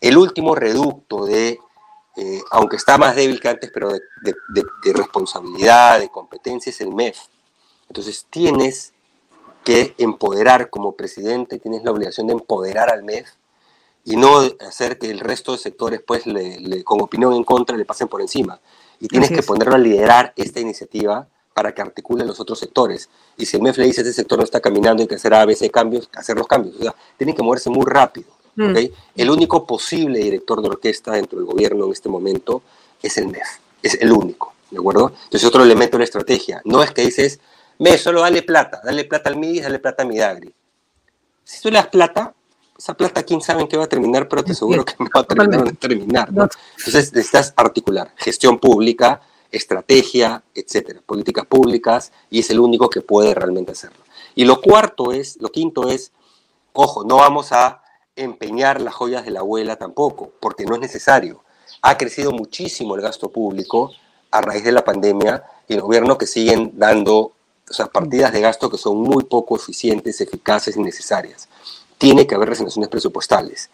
[0.00, 1.58] el último reducto de,
[2.16, 6.94] eh, aunque está más débil que antes, pero de, de, responsabilidad, de competencia, es el
[6.94, 7.18] MEF.
[7.88, 8.92] Entonces tienes
[9.64, 13.28] que empoderar como presidente, tienes la obligación de empoderar al MEF
[14.08, 17.84] y no hacer que el resto de sectores, pues, le, con opinión en contra, le
[17.84, 18.58] pasen por encima.
[19.00, 23.10] Y tienes que ponerlo a liderar esta iniciativa para que articulen los otros sectores.
[23.36, 25.70] Y si el MEF le dice, ese sector no está caminando, hay que hacer ABC
[25.70, 26.76] cambios, hacer los cambios.
[26.76, 28.28] O sea, tienen que moverse muy rápido.
[28.56, 28.76] Mm.
[29.14, 32.62] El único posible director de orquesta dentro del gobierno en este momento
[33.02, 33.58] es el MEF.
[33.82, 35.12] Es el único, ¿de acuerdo?
[35.24, 36.62] Entonces, otro elemento de la estrategia.
[36.64, 37.40] No es que dices,
[37.78, 40.50] MEF, solo dale plata, dale plata al MIDIS, dale plata a Midagri.
[41.44, 42.34] Si tú le das plata,
[42.78, 45.22] esa plata, quién sabe en qué va a terminar, pero te aseguro que no va
[45.22, 45.76] a terminar.
[45.76, 53.00] terminar Entonces, necesitas articular gestión pública, estrategia, etcétera, políticas públicas, y es el único que
[53.00, 53.98] puede realmente hacerlo.
[54.36, 56.12] Y lo cuarto es, lo quinto es,
[56.72, 57.82] ojo, no vamos a
[58.14, 61.42] empeñar las joyas de la abuela tampoco, porque no es necesario.
[61.82, 63.90] Ha crecido muchísimo el gasto público
[64.30, 67.32] a raíz de la pandemia y el gobierno que siguen dando
[67.70, 71.48] o sea, partidas de gasto que son muy poco eficientes, eficaces y necesarias.
[71.98, 73.70] Tiene que haber resignaciones presupuestales.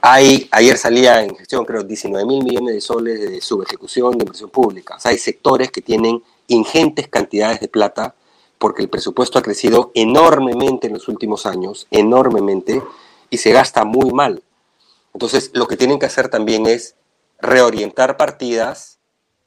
[0.00, 4.96] Ayer salía en gestión, creo, 19 mil millones de soles de subejecución de inversión pública.
[4.96, 8.14] O sea, hay sectores que tienen ingentes cantidades de plata
[8.58, 12.82] porque el presupuesto ha crecido enormemente en los últimos años, enormemente,
[13.30, 14.42] y se gasta muy mal.
[15.12, 16.96] Entonces, lo que tienen que hacer también es
[17.40, 18.98] reorientar partidas,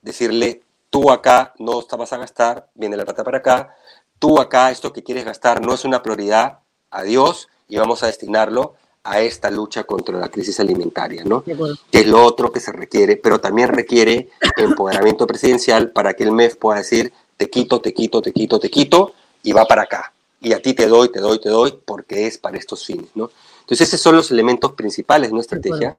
[0.01, 3.75] decirle, tú acá no vas a gastar, viene la plata para acá,
[4.19, 6.59] tú acá esto que quieres gastar no es una prioridad,
[6.89, 11.43] adiós, y vamos a destinarlo a esta lucha contra la crisis alimentaria, ¿no?
[11.43, 16.33] Que es lo otro que se requiere, pero también requiere empoderamiento presidencial para que el
[16.33, 20.13] MEF pueda decir, te quito, te quito, te quito, te quito, y va para acá.
[20.41, 23.31] Y a ti te doy, te doy, te doy, porque es para estos fines, ¿no?
[23.61, 25.97] Entonces, esos son los elementos principales de una estrategia.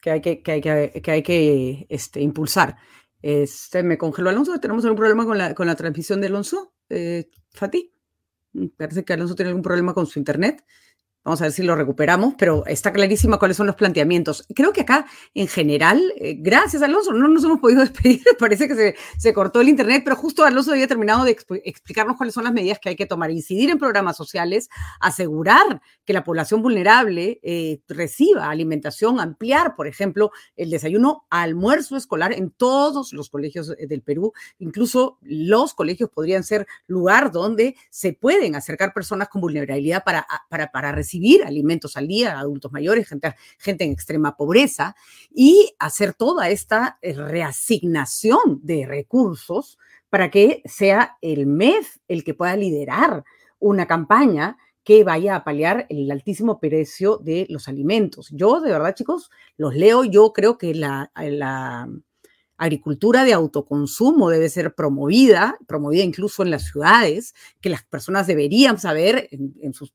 [0.00, 2.76] Que hay que, que, hay que, que, hay que este, impulsar.
[3.20, 7.28] Este, me congeló Alonso, tenemos algún problema con la, con la transmisión de Alonso, eh,
[7.50, 7.92] Fati.
[8.76, 10.64] Parece que Alonso tiene algún problema con su internet.
[11.26, 14.46] Vamos a ver si lo recuperamos, pero está clarísima cuáles son los planteamientos.
[14.54, 18.94] Creo que acá, en general, eh, gracias Alonso, no nos hemos podido despedir, parece que
[19.18, 22.78] se, cortó el Internet, pero justo Alonso había terminado de explicarnos cuáles son las medidas
[22.78, 24.68] que hay que tomar, incidir en programas sociales,
[25.00, 32.34] asegurar que la población vulnerable eh, reciba alimentación, ampliar, por ejemplo, el desayuno, almuerzo escolar
[32.34, 38.12] en todos los colegios eh, del Perú, incluso los colegios podrían ser lugar donde se
[38.12, 43.34] pueden acercar personas con vulnerabilidad para, para, para recibir alimentos al día adultos mayores, gente,
[43.58, 44.94] gente en extrema pobreza,
[45.30, 49.78] y hacer toda esta eh, reasignación de recursos
[50.10, 53.24] para que sea el MEF el que pueda liderar
[53.58, 58.28] una campaña que vaya a paliar el altísimo precio de los alimentos.
[58.30, 61.10] Yo, de verdad, chicos, los leo, yo creo que la
[62.56, 68.78] agricultura de autoconsumo debe ser promovida, promovida incluso en las ciudades, que las personas deberían
[68.78, 69.92] saber en, sus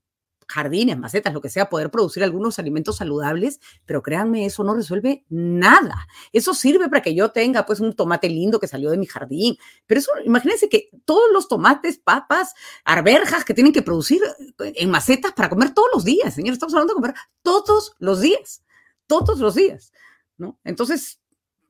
[0.51, 5.25] jardines, macetas, lo que sea, poder producir algunos alimentos saludables, pero créanme, eso no resuelve
[5.29, 6.07] nada.
[6.33, 9.57] Eso sirve para que yo tenga pues un tomate lindo que salió de mi jardín,
[9.87, 14.21] pero eso, imagínense que todos los tomates, papas, arberjas que tienen que producir
[14.59, 18.63] en macetas para comer todos los días, señor, estamos hablando de comer todos los días,
[19.07, 19.93] todos los días,
[20.37, 20.59] ¿no?
[20.63, 21.20] Entonces,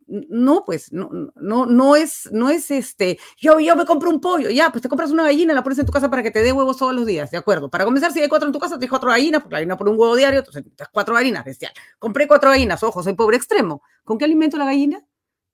[0.07, 4.49] no, pues, no, no, no es, no es este, yo, yo me compro un pollo,
[4.49, 6.51] ya, pues te compras una gallina, la pones en tu casa para que te dé
[6.51, 7.69] huevos todos los días, de acuerdo.
[7.69, 9.89] Para comenzar, si hay cuatro en tu casa, tienes cuatro gallinas, porque la gallina por
[9.89, 11.71] un huevo diario, entonces cuatro gallinas, bestial.
[11.99, 13.81] Compré cuatro gallinas, ojo, soy pobre extremo.
[14.03, 15.05] ¿Con qué alimento la gallina?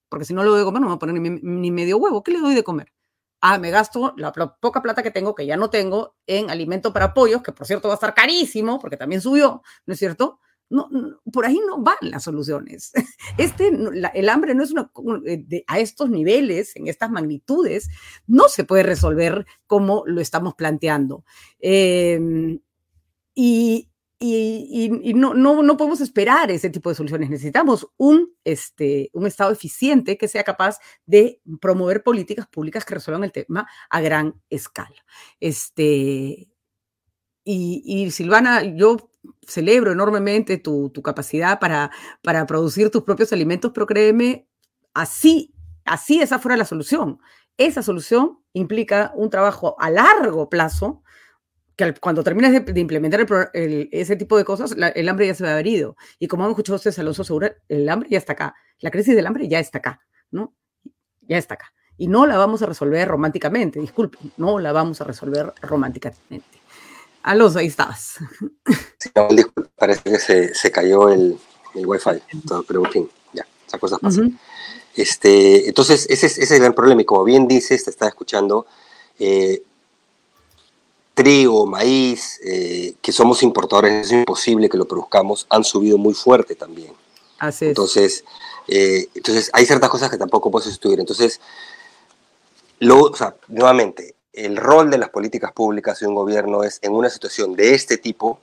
[0.10, 2.24] Porque si no lo doy de comer, no me voy a poner ni, medio huevo.
[2.24, 2.94] ¿Qué le doy de comer?
[3.42, 7.14] Ah, me gasto la poca plata que tengo, que ya no tengo, en alimento para
[7.14, 10.40] pollos, que por cierto va a estar carísimo, porque también subió, ¿no es cierto?
[10.70, 10.90] No,
[11.32, 12.92] por ahí no van las soluciones.
[13.38, 13.68] Este,
[14.14, 14.90] el hambre no es una,
[15.26, 17.90] eh, a estos niveles, en estas magnitudes,
[18.26, 21.24] no se puede resolver como lo estamos planteando.
[21.60, 22.60] Em,
[23.36, 23.90] y,
[25.14, 27.30] no, no, no, podemos esperar ese tipo de soluciones.
[27.30, 33.24] Necesitamos un, este, un Estado eficiente que sea capaz de promover políticas públicas que resuelvan
[33.24, 35.06] el tema a gran escala.
[35.40, 36.50] Este,
[37.44, 38.98] y Silvana, yo
[39.48, 44.48] celebro enormemente tu, capacidad para, para producir tus propios alimentos, pero créeme,
[44.94, 45.54] así,
[45.86, 47.20] así esa fuera la solución.
[47.58, 51.04] Esa solución implica un trabajo a largo plazo,
[51.76, 55.54] que cuando termines de, implementar ese tipo de cosas, el hambre ya se va a
[55.54, 55.96] haber ido.
[56.18, 58.56] Y como hemos escuchado ustedes, Alonso Segura, el hambre ya está acá.
[58.80, 60.56] La crisis del hambre ya está acá, ¿no?
[61.22, 61.72] Ya está acá.
[61.96, 66.57] Y no la vamos a resolver románticamente, disculpen, no la vamos a resolver románticamente.
[67.28, 67.70] Alonso, ahí.
[67.70, 69.10] Sí,
[69.76, 71.38] parece que se, se cayó el,
[71.76, 72.22] el wifi,
[72.68, 74.40] pero en fin, ya, esas cosas pasan.
[74.96, 78.66] este, entonces, ese, ese, es el gran problema, y como bien dices, te estaba escuchando,
[79.20, 79.62] eh,
[81.14, 86.56] trigo, maíz, eh, que somos importadores, es imposible que lo produzcamos, han subido muy fuerte
[86.56, 86.94] también.
[87.40, 87.70] Así es.
[87.70, 88.24] Entonces,
[88.68, 91.00] eh, entonces hay ciertas cosas que tampoco puedes sustituir.
[91.00, 91.42] Entonces,
[92.80, 96.94] lo, o sea, nuevamente, el rol de las políticas públicas de un gobierno es en
[96.94, 98.40] una situación de este tipo,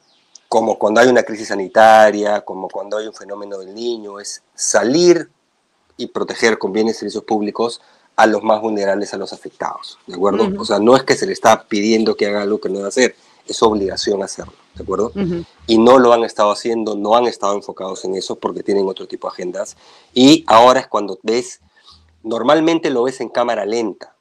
[0.48, 5.30] como cuando hay una crisis sanitaria, como cuando hay un fenómeno del niño, es salir
[5.96, 7.80] y proteger con bienes y servicios públicos
[8.16, 10.48] a los más vulnerables, a los afectados, ¿de acuerdo?
[10.58, 12.88] O sea, no es que se le está pidiendo que haga algo que no debe
[12.88, 15.12] hacer, es obligación hacerlo, ¿de acuerdo?
[15.68, 19.06] Y no lo han estado haciendo, no han estado enfocados en eso porque tienen otro
[19.06, 19.76] tipo de agendas.
[20.12, 21.60] Y ahora es cuando ves,
[22.24, 24.13] normalmente lo ves en cámara lenta,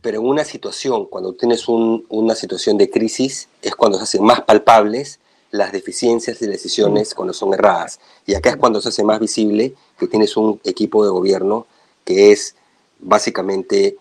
[0.00, 4.42] pero en una situación, cuando tienes una situación de crisis, es cuando se hacen más
[4.42, 5.18] palpables
[5.50, 8.00] las deficiencias y decisiones cuando son erradas.
[8.26, 11.66] Y acá es cuando se hace más visible que tienes un equipo de gobierno
[12.04, 12.54] que es
[13.00, 13.96] básicamente,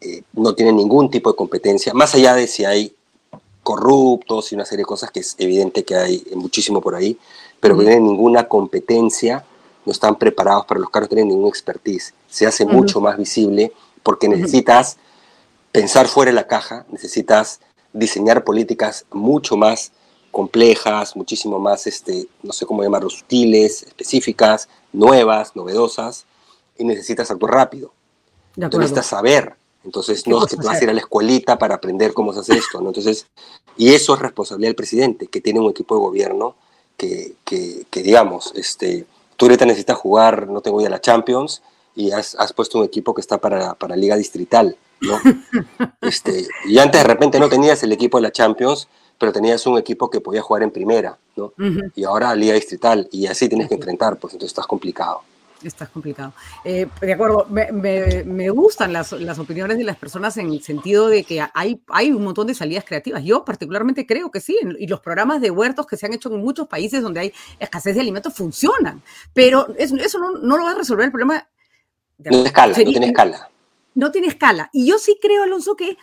[0.00, 2.94] eh, no tiene ningún tipo de competencia, más allá de si hay
[3.62, 7.16] corruptos y una serie de cosas que es evidente que hay muchísimo por ahí,
[7.60, 9.44] pero que no tienen ninguna competencia,
[9.84, 12.14] no están preparados para los cargos, no tienen ningún expertise.
[12.28, 14.96] Se hace mucho más visible porque necesitas
[15.72, 17.60] pensar fuera de la caja, necesitas
[17.92, 19.92] diseñar políticas mucho más
[20.30, 26.26] complejas, muchísimo más, este, no sé cómo llamarlo, sutiles, específicas, nuevas, novedosas,
[26.78, 27.92] y necesitas actuar rápido.
[28.56, 29.54] necesitas saber.
[29.84, 32.40] Entonces, no es que tú vas a ir a la escuelita para aprender cómo se
[32.40, 32.80] hace esto.
[32.80, 32.88] ¿no?
[32.88, 33.26] Entonces,
[33.76, 36.54] y eso es responsabilidad del presidente, que tiene un equipo de gobierno
[36.96, 39.06] que, que, que digamos, este,
[39.36, 41.62] tú ahorita necesitas jugar, no tengo ya la Champions,
[41.94, 44.76] y has, has, puesto un equipo que está para, para Liga Distrital.
[45.00, 45.18] ¿no?
[46.00, 49.78] Este, y antes de repente no tenías el equipo de la Champions, pero tenías un
[49.78, 51.52] equipo que podía jugar en primera, ¿no?
[51.94, 55.22] Y ahora Liga Distrital, y así tienes que enfrentar, pues entonces estás complicado.
[55.62, 56.32] Estás complicado.
[56.64, 57.70] Eh, de acuerdo, me,
[58.24, 62.10] me, gustan las, las, opiniones de las personas en el sentido de que hay, hay
[62.10, 63.22] un montón de salidas creativas.
[63.22, 66.40] Yo particularmente creo que sí, y los programas de huertos que se han hecho en
[66.40, 69.02] muchos países donde hay escasez de alimentos funcionan,
[69.32, 71.46] pero eso, eso no, no, lo va a resolver el problema.
[72.22, 73.48] De, no escala, no tiene escala
[73.94, 74.70] no tiene escala.
[74.72, 75.96] Y yo sí creo, Alonso, que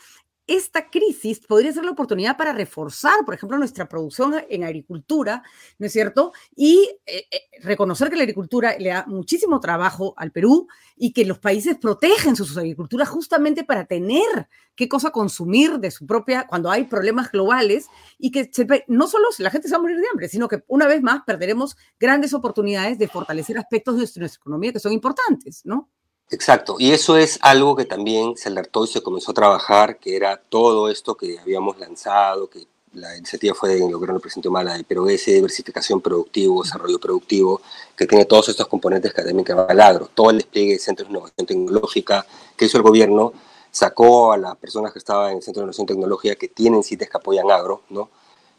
[0.47, 5.43] esta crisis podría ser la oportunidad para reforzar, por ejemplo, nuestra producción en agricultura,
[5.77, 6.34] ¿no es cierto?
[6.55, 11.23] Y eh, eh, reconocer que la agricultura le da muchísimo trabajo al Perú y que
[11.23, 16.71] los países protegen sus agriculturas justamente para tener qué cosa consumir de su propia, cuando
[16.71, 17.86] hay problemas globales
[18.17, 18.49] y que
[18.88, 21.21] no solo la gente se va a morir de hambre, sino que una vez más
[21.27, 25.91] perderemos grandes oportunidades de fortalecer aspectos de nuestra economía que son importantes, ¿no?
[26.32, 30.15] Exacto, y eso es algo que también se alertó y se comenzó a trabajar, que
[30.15, 34.80] era todo esto que habíamos lanzado, que la iniciativa fue del gobierno del presidente Humala,
[34.88, 37.62] pero ese diversificación productivo, desarrollo productivo,
[37.96, 40.80] que tiene todos estos componentes que también que va al agro, todo el despliegue de
[40.80, 43.34] centros de innovación tecnológica que hizo el gobierno,
[43.72, 47.10] sacó a las personas que estaban en el Centro de Innovación Tecnológica que tienen CITES
[47.10, 48.10] que apoyan agro, ¿no?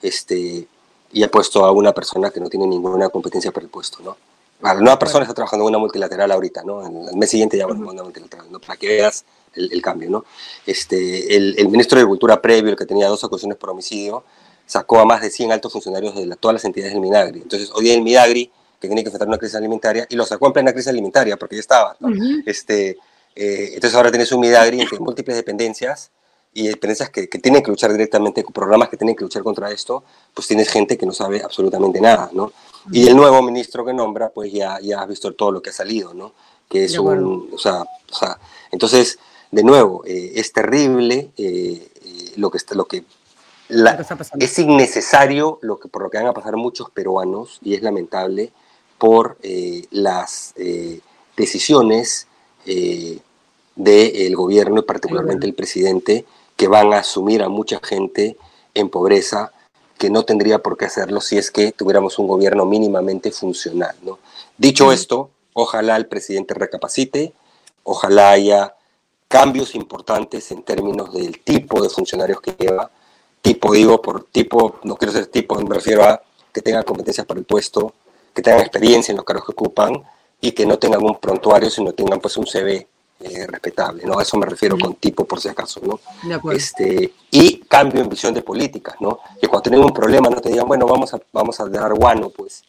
[0.02, 0.66] Este,
[1.12, 4.16] y ha puesto a una persona que no tiene ninguna competencia para el puesto, ¿no?
[4.62, 6.86] La nueva persona está trabajando en una multilateral ahorita, ¿no?
[6.86, 8.60] En el mes siguiente ya va a una multilateral, ¿no?
[8.60, 10.24] Para que veas el, cambio, ¿no?
[10.66, 14.24] Este, el, el, ministro de Agricultura previo, el que tenía dos acusaciones por homicidio,
[14.66, 17.40] sacó a más de 100 altos funcionarios de todas las entidades del Minagri.
[17.42, 20.46] Entonces, hoy día el Minagri, que tiene que enfrentar una crisis alimentaria, y lo sacó
[20.46, 22.08] en plena crisis alimentaria, porque ya estaba, ¿no?
[22.46, 22.98] este,
[23.34, 26.10] eh, entonces ahora tienes un Minagri entre múltiples dependencias,
[26.52, 30.02] y dependencias que, que, tienen que luchar directamente, programas que tienen que luchar contra esto,
[30.34, 32.52] pues tienes gente que no sabe absolutamente nada, ¿no?
[32.90, 35.72] Y el nuevo ministro que nombra, pues ya, ya has visto todo lo que ha
[35.72, 36.32] salido, ¿no?
[36.68, 38.38] Que es un, o sea, o sea,
[38.70, 39.18] entonces,
[39.50, 43.04] de nuevo, eh, es terrible eh, eh, lo que está, lo que
[43.68, 44.04] la,
[44.40, 48.50] es innecesario lo que por lo que van a pasar muchos peruanos y es lamentable
[48.98, 49.38] por
[49.92, 50.54] las
[51.36, 52.26] decisiones
[52.66, 56.26] del gobierno y particularmente el presidente
[56.60, 58.36] que van a asumir a mucha gente
[58.74, 59.50] en pobreza
[59.96, 63.96] que no tendría por qué hacerlo si es que tuviéramos un gobierno mínimamente funcional.
[64.02, 64.18] ¿no?
[64.58, 67.32] Dicho esto, ojalá el presidente recapacite,
[67.82, 68.74] ojalá haya
[69.26, 72.90] cambios importantes en términos del tipo de funcionarios que lleva.
[73.40, 76.20] Tipo, digo, por tipo, no quiero ser tipo, me refiero a
[76.52, 77.94] que tengan competencias para el puesto,
[78.34, 79.94] que tengan experiencia en los cargos que ocupan
[80.42, 82.86] y que no tengan un prontuario, sino tengan pues un CV
[83.20, 84.18] eh, respetable, ¿no?
[84.18, 86.00] A eso me refiero con tipo, por si acaso, ¿no?
[86.52, 89.20] Este, y cambio en visión de políticas, ¿no?
[89.40, 92.30] Que cuando tienen un problema no te digan, bueno, vamos a, vamos a dar guano,
[92.30, 92.62] pues.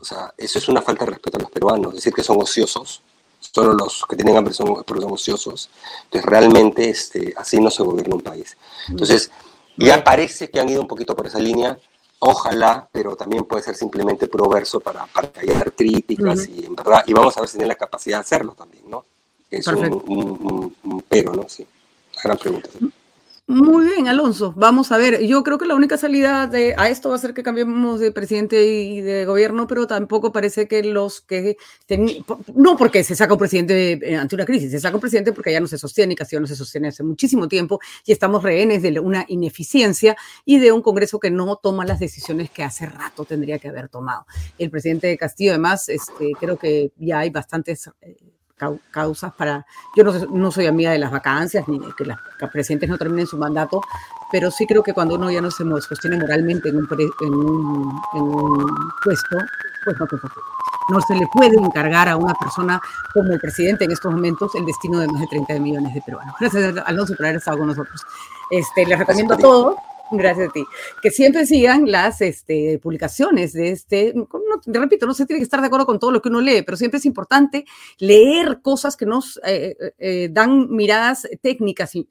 [0.00, 3.02] O sea, eso es una falta de respeto a los peruanos, decir que son ociosos,
[3.40, 5.68] solo los que tienen hambre son, ociosos.
[6.04, 8.56] Entonces, realmente este, así no se gobierna un país.
[8.88, 9.30] Entonces,
[9.76, 11.78] ya parece que han ido un poquito por esa línea,
[12.20, 17.02] ojalá, pero también puede ser simplemente puro verso para, para callar críticas y en verdad,
[17.06, 19.04] y vamos a ver si tienen la capacidad de hacerlo también, ¿no?
[19.52, 21.46] Es un, un, pero, ¿no?
[21.46, 21.66] Sí,
[22.24, 22.70] gran pregunta.
[23.48, 24.54] Muy bien, Alonso.
[24.56, 25.26] Vamos a ver.
[25.26, 28.10] Yo creo que la única salida de, a esto va a ser que cambiemos de
[28.10, 31.58] presidente y de gobierno, pero tampoco parece que los que
[32.54, 35.52] no porque se saca un presidente eh, ante una crisis, se saca un presidente porque
[35.52, 38.80] ya no se sostiene y casi no se sostiene hace muchísimo tiempo y estamos rehenes
[38.80, 43.26] de una ineficiencia y de un Congreso que no toma las decisiones que hace rato
[43.26, 44.24] tendría que haber tomado.
[44.56, 48.16] El presidente de Castillo, además, este, creo que ya hay bastantes eh,
[48.90, 49.66] causas para...
[49.96, 52.18] Yo no, no, soy amiga de las vacancias ni de que las
[52.52, 53.80] presidentes no terminen su mandato,
[54.30, 56.88] pero sí creo que cuando uno ya no se sostiene moralmente en un,
[57.20, 59.36] en un, en un puesto,
[59.84, 60.06] pues no,
[60.88, 62.80] no se le puede encargar a una persona
[63.12, 66.34] como el presidente en estos momentos el destino de más de 30 millones de peruanos.
[66.40, 68.00] Gracias, Alonso, por haber estado con nosotros.
[68.50, 69.76] Este, les recomiendo a todos
[70.12, 70.64] Gracias a ti.
[71.00, 74.12] Que siempre sigan las este, publicaciones de este.
[74.14, 74.28] No,
[74.66, 76.76] repito, no se tiene que estar de acuerdo con todo lo que uno lee, pero
[76.76, 77.64] siempre es importante
[77.98, 82.06] leer cosas que nos eh, eh, eh, dan miradas técnicas y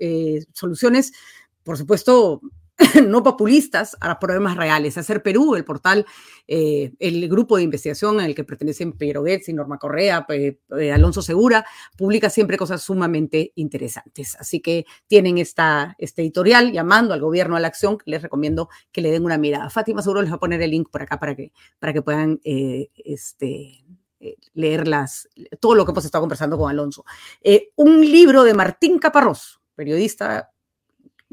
[0.53, 1.13] soluciones,
[1.63, 2.41] por supuesto,
[3.07, 4.97] no populistas a problemas reales.
[4.97, 6.05] Hacer Perú, el portal,
[6.47, 11.65] eh, el grupo de investigación al que pertenecen Pedro y Norma Correa, eh, Alonso Segura,
[11.97, 14.35] publica siempre cosas sumamente interesantes.
[14.39, 19.01] Así que tienen esta, este editorial llamando al gobierno a la acción, les recomiendo que
[19.01, 19.69] le den una mirada.
[19.69, 22.39] Fátima seguro les va a poner el link por acá para que, para que puedan
[22.43, 23.83] eh, este,
[24.53, 24.85] leer
[25.59, 27.05] todo lo que hemos estado conversando con Alonso.
[27.75, 30.50] un libro de Martín Caparrós, periodista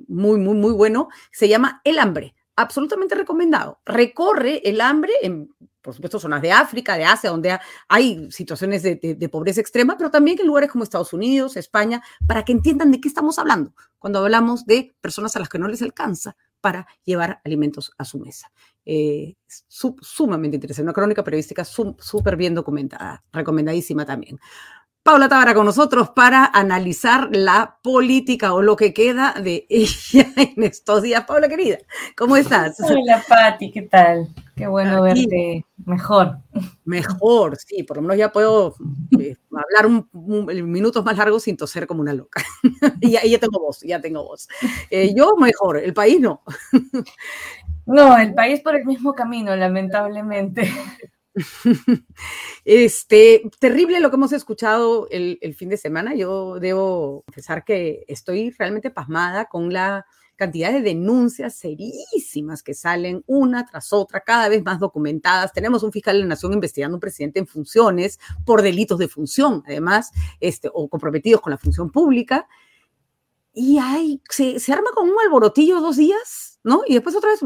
[0.06, 2.34] muy, muy, muy bueno, se llama El hambre.
[2.56, 3.80] Absolutamente recomendado.
[3.84, 7.56] Recorre el hambre en, por supuesto, zonas de África, de Asia, donde
[7.88, 12.52] hay situaciones de, pobreza extrema, pero también en lugares como Estados Unidos, España, para que
[12.52, 16.36] entiendan de qué estamos hablando cuando hablamos de personas a las que no les alcanza
[16.60, 18.50] para llevar alimentos a su mesa.
[18.84, 24.38] Eh, sumamente interesante, una crónica periodística súper bien documentada, recomendadísima también.
[25.08, 30.62] Paula Tabara con nosotros para analizar la política o lo que queda de ella en
[30.64, 31.24] estos días.
[31.24, 31.78] Paula, querida,
[32.14, 32.78] ¿cómo estás?
[32.80, 34.28] Hola, Pati, ¿qué tal?
[34.54, 36.40] Qué bueno verte mejor.
[36.84, 38.74] Mejor, sí, por lo menos ya puedo
[39.18, 42.42] eh, hablar un, minutos más largos sin toser como una loca.
[43.00, 44.46] y ya, ya, tengo voz, ya tengo voz.
[44.90, 46.42] Eh, yo mejor, el país no.
[47.86, 50.70] no, el país por el mismo camino, lamentablemente.
[52.64, 56.14] Este, terrible lo que hemos escuchado el, fin de semana.
[56.14, 63.24] Yo debo confesar que estoy realmente pasmada con la cantidad de denuncias serísimas que salen
[63.26, 65.52] una tras otra, cada vez más documentadas.
[65.52, 69.64] Tenemos un fiscal de la Nación investigando un presidente en funciones por delitos de función,
[69.66, 72.46] además, este, o comprometidos con la función pública.
[73.52, 76.82] Y hay, se, se arma con un alborotillo dos días ¿no?
[76.86, 77.40] Y después otra vez,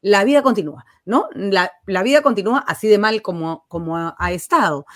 [0.00, 1.28] la vida continúa, ¿no?
[1.34, 1.70] La,
[2.02, 4.86] vida continúa así de mal como, como ha, estado.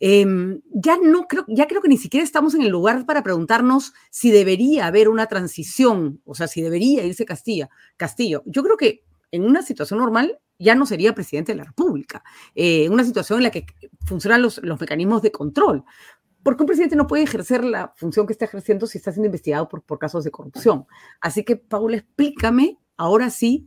[0.00, 3.92] Em, ya no creo, ya creo que ni siquiera estamos en el lugar para preguntarnos
[4.10, 8.42] si debería haber una transición, o sea, si debería irse Castilla, Castillo.
[8.46, 12.24] Yo creo que en una situación normal ya no sería presidente de la República,
[12.56, 13.64] eh, una situación en la que
[14.06, 15.84] funcionan los, los mecanismos de control
[16.42, 19.68] porque un presidente no puede ejercer la función que está ejerciendo si está siendo investigado
[19.68, 20.86] por, por casos de corrupción.
[21.20, 23.66] Así que, Paula, explícame, ahora sí,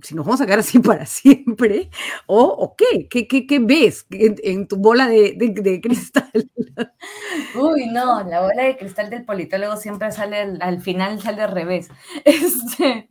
[0.00, 1.90] si nos vamos a quedar así para siempre,
[2.26, 6.30] o, qué, ¿Qué, qué, ves en, tu bola de, cristal.
[7.60, 11.52] Uy, no, la bola de cristal del politólogo siempre sale, al, al final sale al
[11.52, 11.88] revés.
[12.24, 13.08] Este,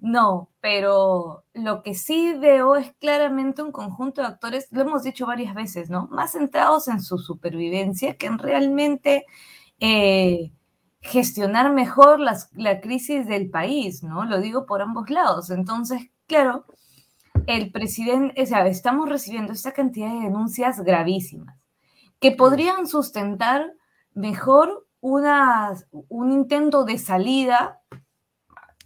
[0.00, 5.26] no, pero lo que sí veo es claramente un conjunto de actores, lo hemos dicho
[5.26, 6.06] varias veces, ¿no?
[6.12, 9.24] Más centrados en su supervivencia que en realmente
[9.80, 10.52] eh,
[11.00, 14.24] gestionar mejor la crisis del país, ¿no?
[14.24, 15.50] Lo digo por ambos lados.
[15.50, 16.66] Entonces, claro,
[17.46, 21.56] el presidente, o sea, estamos recibiendo esta cantidad de denuncias gravísimas
[22.20, 23.72] que podrían sustentar
[24.14, 27.80] mejor una, un intento de salida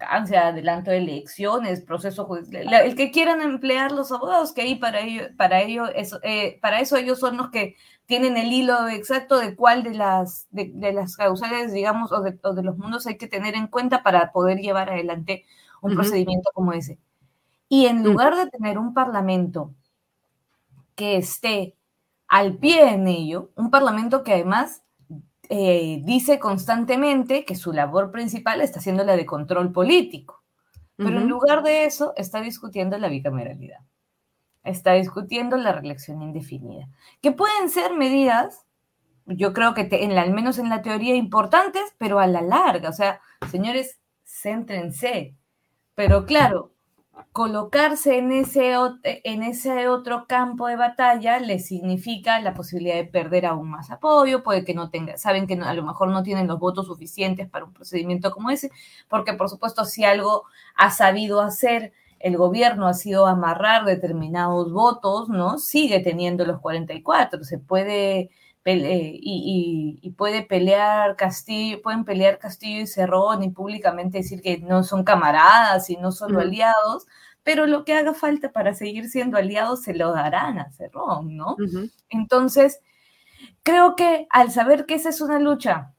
[0.01, 5.01] ansia, adelanto de elecciones, proceso judicial, el que quieran emplear los abogados, que ahí para
[5.01, 7.77] ello, para ello eso, eh, para eso ellos son los que
[8.07, 12.77] tienen el hilo exacto de cuál de las, de, las causales, digamos, o de, los
[12.77, 15.45] mundos hay que tener en cuenta para poder llevar adelante
[15.81, 16.99] un procedimiento como ese.
[17.69, 19.75] Y en lugar de tener un parlamento
[20.95, 21.77] que esté
[22.29, 24.83] al pie en ello, un parlamento que además
[25.49, 30.43] eh, dice constantemente que su labor principal está siendo la de control político,
[30.97, 33.81] pero en lugar de eso está discutiendo la bicameralidad,
[34.65, 36.89] está discutiendo la reelección indefinida,
[37.23, 38.65] que pueden ser medidas,
[39.27, 42.93] yo creo que en al menos en la teoría importantes, pero a la larga, o
[42.93, 45.37] sea, señores, céntrense,
[45.95, 46.73] pero claro,
[47.33, 53.47] colocarse en ese, en ese otro campo de batalla le significa la posibilidad de perder
[53.47, 56.59] aún más apoyo, puede que no tenga, saben que a lo mejor no tienen los
[56.59, 58.71] votos suficientes para un procedimiento como ese,
[59.09, 60.45] porque por supuesto si algo
[60.75, 61.93] ha sabido hacer
[62.25, 65.59] el gobierno ha sido amarrar determinados votos, ¿no?
[65.59, 68.31] Sigue teniendo los 44, se puede
[68.65, 75.05] y, puede pelear Castillo, pueden pelear Castillo y Cerrón y públicamente decir que no son
[75.05, 77.05] camaradas y no son aliados,
[77.43, 81.57] pero lo que haga falta para seguir siendo aliados se lo darán a Cerrón, ¿no?
[82.09, 82.81] Entonces,
[83.63, 85.93] creo que al saber que esa es una lucha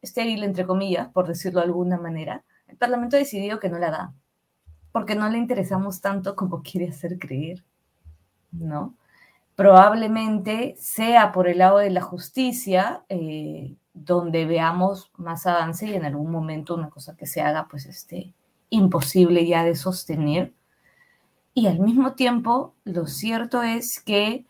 [0.00, 3.90] estéril, entre comillas, por decirlo de alguna manera, el Parlamento ha decidido que no la
[3.90, 4.14] da,
[4.92, 7.64] porque no le interesamos tanto como quiere hacer creer,
[8.52, 8.94] ¿no?
[9.58, 16.04] probablemente sea por el lado de la justicia eh, donde veamos más avance y en
[16.04, 18.34] algún momento una cosa que se haga pues esté
[18.70, 20.54] imposible ya de sostener.
[21.54, 24.46] Y al mismo tiempo, lo cierto es que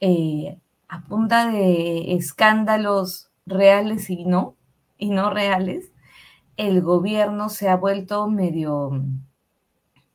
[0.00, 0.58] eh,
[0.88, 4.54] a punta de escándalos reales y no,
[4.96, 5.92] y no reales,
[6.56, 9.02] el gobierno se ha vuelto medio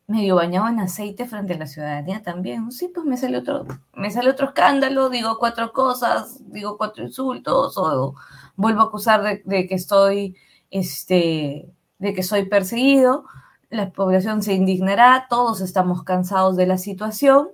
[0.08, 2.72] medio bañado en aceite frente a la ciudadanía también.
[2.72, 7.78] Sí, pues me sale otro, me sale otro escándalo, digo cuatro cosas, digo cuatro insultos,
[7.78, 8.16] o
[8.56, 10.36] vuelvo a acusar de, que estoy,
[10.70, 13.26] este, de que soy perseguido.
[13.70, 17.50] La población se indignará, todos estamos cansados de la situación,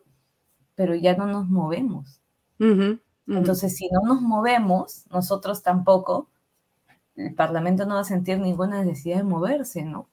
[0.73, 2.21] pero ya no nos movemos.
[3.27, 6.29] Entonces, si no nos movemos, nosotros tampoco,
[7.15, 10.07] el Parlamento no va a sentir ninguna necesidad de moverse, ¿no?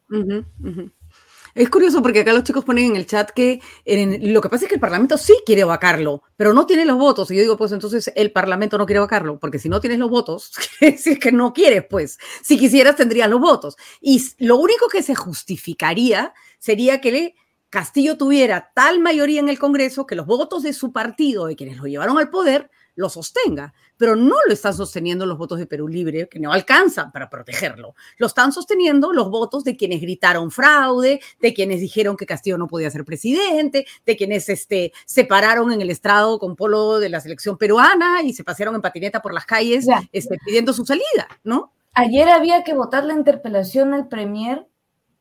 [1.54, 4.68] Es curioso porque acá los chicos ponen en el chat que lo que pasa es
[4.68, 7.30] que el Parlamento sí quiere vacarlo, pero no tiene los votos.
[7.30, 10.10] Y yo digo, pues entonces el Parlamento no quiere vacarlo, porque si no tienes los
[10.10, 12.18] votos, es que no quieres, pues.
[12.42, 13.76] Si quisieras, tendrías los votos.
[14.00, 17.34] Y lo único que se justificaría sería que
[17.70, 21.76] Castillo tuviera tal mayoría en el Congreso que los votos de su partido, de quienes
[21.76, 25.88] lo llevaron al poder, lo sostenga, pero no lo están sosteniendo los votos de Perú
[25.88, 27.94] Libre, que no alcanzan para protegerlo.
[28.18, 32.68] Lo están sosteniendo los votos de quienes gritaron fraude, de quienes dijeron que Castillo no
[32.68, 37.20] podía ser presidente, de quienes este, se pararon en el estrado con polo de la
[37.20, 41.72] selección peruana y se pasearon en patineta por las calles este, pidiendo su salida, ¿no?
[41.94, 44.66] Ayer había que votar la interpelación al Premier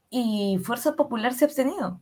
[0.09, 2.01] y Fuerza Popular se ha abstenido.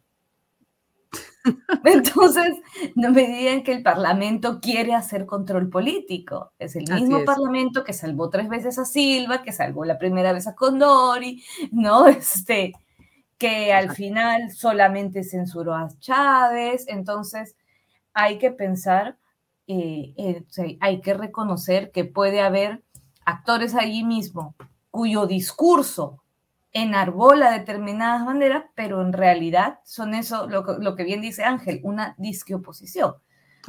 [1.86, 2.56] Entonces,
[2.96, 6.52] no me digan que el Parlamento quiere hacer control político.
[6.60, 10.48] Es el mismo Parlamento que salvó tres veces a Silva, que salvó la primera vez
[10.48, 12.08] a Condori, ¿no?
[12.22, 12.74] Este,
[13.38, 16.86] que al final solamente censuró a Chávez.
[16.88, 17.56] Entonces,
[18.14, 19.18] hay que pensar,
[19.68, 22.84] eh, eh, hay que reconocer que puede haber
[23.26, 24.56] actores allí mismo
[24.92, 26.21] cuyo discurso
[26.74, 32.56] enarbola determinadas banderas, pero en realidad son eso, lo, que bien dice Ángel, una disque
[32.56, 33.16] oposición.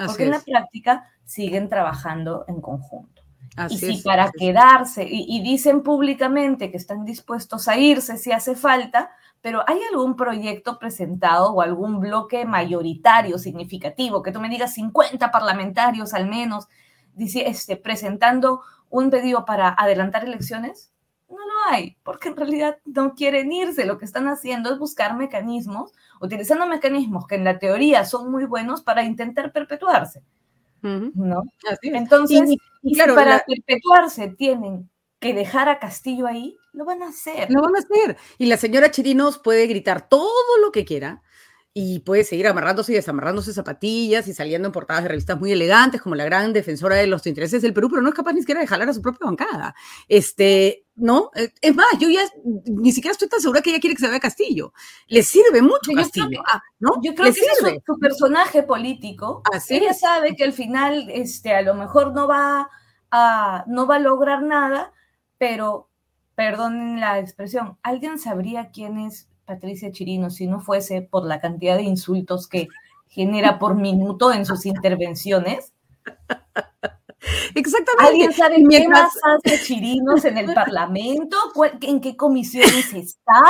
[0.07, 3.23] porque en la práctica siguen trabajando en conjunto.
[3.69, 9.11] y si para quedarse, y, dicen públicamente que están dispuestos a irse si hace falta,
[9.41, 14.23] pero ¿hay algún proyecto presentado o algún bloque mayoritario significativo?
[14.23, 16.69] Que tú me digas 50 parlamentarios al menos
[17.15, 20.92] dice, este, presentando un pedido para adelantar elecciones.
[21.33, 23.87] No lo hay, porque en realidad no quieren irse.
[23.87, 28.45] Lo que están haciendo es buscar mecanismos, utilizando mecanismos que en la teoría son muy
[28.45, 30.23] buenos para intentar perpetuarse.
[30.83, 31.43] ¿no?
[31.83, 37.51] Entonces, y, claro, para perpetuarse tienen que dejar a Castillo ahí, lo van a hacer.
[37.51, 38.17] Lo van a hacer.
[38.39, 41.23] Y la señora Chirinos puede gritar todo lo que quiera
[41.75, 46.03] y puede seguir amarrándose y desamarrándose zapatillas y saliendo en portadas de revistas muy elegantes
[46.03, 48.61] como la gran defensora de los intereses del Perú, pero no es capaz ni siquiera
[48.61, 49.75] de jalar a su propia bancada.
[50.07, 51.31] Este, ¿no?
[51.35, 52.21] Eh, es más, yo ya
[52.67, 54.75] ni siquiera estoy tan segura que ella quiere que se vea Castillo.
[55.07, 57.01] Le sirve mucho Castillo, ah, ¿no?
[57.03, 59.43] Yo creo que es su, personaje político.
[59.51, 62.69] Así ella sabe que al final, este, a lo mejor no va
[63.11, 64.93] a, no va a lograr nada,
[65.39, 65.89] pero,
[66.35, 71.77] perdonen la expresión, ¿alguien sabría quién es Patricia Chirino si no fuese por la cantidad
[71.77, 72.69] de insultos que
[73.09, 75.73] genera por minuto en sus intervenciones?
[77.55, 78.09] Exactamente.
[78.09, 81.37] ¿Alguien sabe qué más hace Chirinos en el Parlamento?
[81.81, 83.43] ¿En qué comisiones está?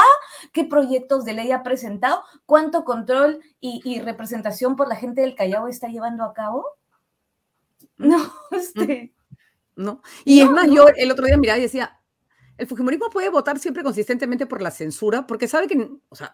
[0.52, 2.22] ¿Qué proyectos de ley ha presentado?
[2.44, 6.66] ¿Cuánto control y, representación por la gente del Callao está llevando a cabo?
[7.96, 9.14] No, este.
[9.74, 10.02] No.
[10.24, 11.98] Y es más, yo el otro día miraba y decía,
[12.62, 16.32] el Fujimorismo puede votar siempre consistentemente por la censura, porque sabe que, o sea,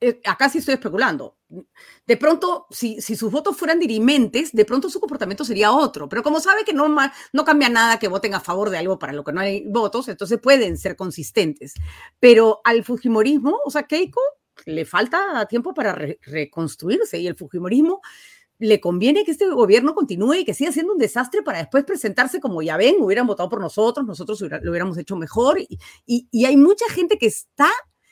[0.00, 1.36] eh, acá sí estoy especulando.
[2.06, 6.08] De pronto, si, si, sus votos fueran dirimentes, de pronto su comportamiento sería otro.
[6.08, 9.12] Pero como sabe que no, no cambia nada que voten a favor de algo para
[9.12, 11.74] lo que no hay votos, entonces pueden ser consistentes.
[12.18, 14.22] Pero al Fujimorismo, o sea, Keiko
[14.64, 18.00] le falta tiempo para reconstruirse y el Fujimorismo
[18.58, 22.40] le conviene que este gobierno continúe y que siga siendo un desastre para después presentarse
[22.40, 25.60] como ya ven, hubieran votado por nosotros, nosotros lo hubiéramos hecho mejor.
[25.60, 27.70] Y, y, hay mucha gente que está,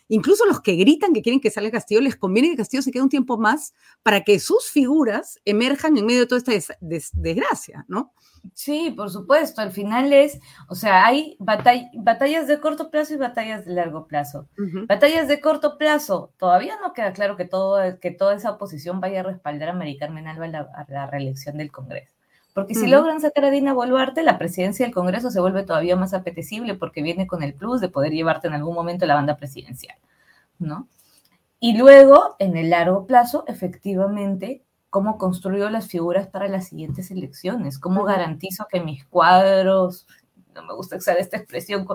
[0.08, 3.02] incluso los que gritan que quieren que salga Castillo, les conviene que Castillo se quede
[3.02, 8.12] un tiempo más para que sus figuras emerjan en medio de toda esta desgracia, ¿no?
[8.54, 9.60] Sí, por supuesto.
[9.60, 14.48] Al final es, o sea, hay batallas de corto plazo y batallas de largo plazo.
[14.86, 19.20] Batallas de corto plazo, todavía no queda claro que, todo, que toda esa oposición vaya
[19.20, 22.15] a respaldar a Mari Carmen Alba a la, reelección del Congreso.
[22.56, 26.14] Porque si logran sacar a Dina Boluarte, la presidencia del Congreso se vuelve todavía más
[26.14, 29.98] apetecible porque viene con el plus de poder llevarte en algún momento la banda presidencial,
[30.58, 30.88] ¿no?
[31.60, 37.78] Y luego, en el largo plazo, efectivamente, cómo construyo las figuras para las siguientes elecciones,
[37.78, 40.06] cómo garantizo que mis cuadros,
[40.56, 41.86] no me gusta usar esta expresión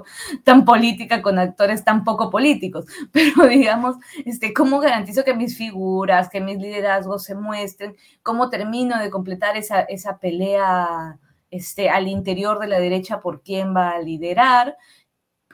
[0.44, 6.30] tan política con actores tan poco políticos, pero digamos, este, cómo garantizo que mis figuras,
[6.30, 12.60] que mis liderazgos se muestren, cómo termino de completar esa, esa pelea este, al interior
[12.60, 14.78] de la derecha por quién va a liderar,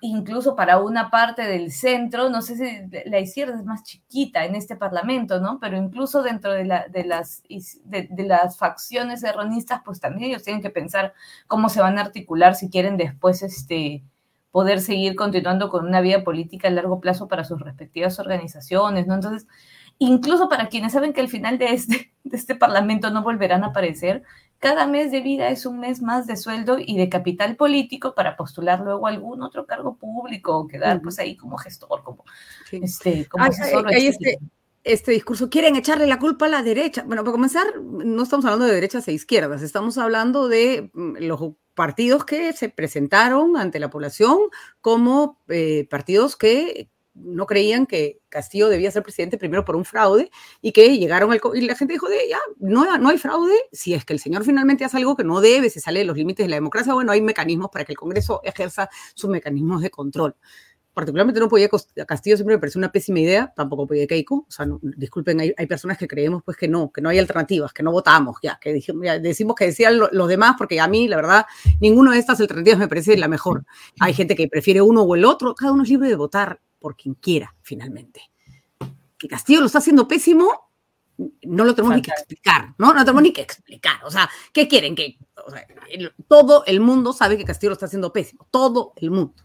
[0.02, 4.56] incluso para una parte del centro, no sé si la izquierda es más chiquita en
[4.56, 5.60] este parlamento, ¿no?
[5.60, 7.43] Pero incluso dentro de, la, de las,
[7.84, 11.14] de, las facciones erronistas, pues también ellos tienen que pensar
[11.48, 14.04] cómo se van a articular si quieren después este,
[14.52, 19.16] poder seguir continuando con una vida política a largo plazo para sus respectivas organizaciones, ¿no?
[19.16, 19.48] Entonces,
[20.00, 23.68] incluso para quienes saben que al final de este, de este parlamento no volverán a
[23.68, 24.24] aparecer,
[24.60, 28.36] cada mes de vida es un mes más de sueldo y de capital político para
[28.36, 32.26] postular luego algún otro cargo público o quedar pues ahí como gestor, como,
[32.72, 33.93] este, como asesor.
[33.93, 34.39] este,
[34.84, 37.03] este discurso, quieren echarle la culpa a la derecha.
[37.03, 41.39] Bueno, para comenzar, no estamos hablando de derechas e izquierdas, estamos hablando de mm, los
[41.74, 44.39] partidos que se presentaron ante la población
[44.82, 46.89] como eh, partidos que
[47.24, 50.30] no creían que Castillo debía ser presidente primero por un fraude
[50.61, 51.41] y que llegaron al...
[51.55, 54.43] Y la gente dijo, de, ya, no, no hay fraude, si es que el señor
[54.43, 57.11] finalmente hace algo que no debe, se sale de los límites de la democracia, bueno,
[57.11, 60.36] hay mecanismos para que el Congreso ejerza sus mecanismos de control.
[60.97, 61.70] Particularmente no podía
[62.07, 65.95] Castillo siempre me pareció una pésima idea, tampoco podía Keiko, o sea, disculpen, hay, personas
[65.95, 69.55] que creemos pues que no, que no hay alternativas, que no votamos, ya, que decimos
[69.55, 71.45] que decían los demás, porque a mí, la verdad,
[71.80, 73.63] ninguna de estas alternativas me parece la mejor.
[73.99, 76.95] Hay gente que prefiere uno o el otro, cada uno es libre de votar por
[76.95, 78.21] quien quiera, finalmente.
[79.17, 80.71] Que Castillo lo está haciendo pésimo,
[81.43, 82.93] no lo tenemos ni que explicar, ¿no?
[82.93, 84.03] No tenemos ni que explicar.
[84.05, 84.95] O sea, ¿qué quieren?
[84.95, 85.17] Que
[86.28, 89.43] todo el mundo sabe que Castillo lo está haciendo pésimo, todo el mundo.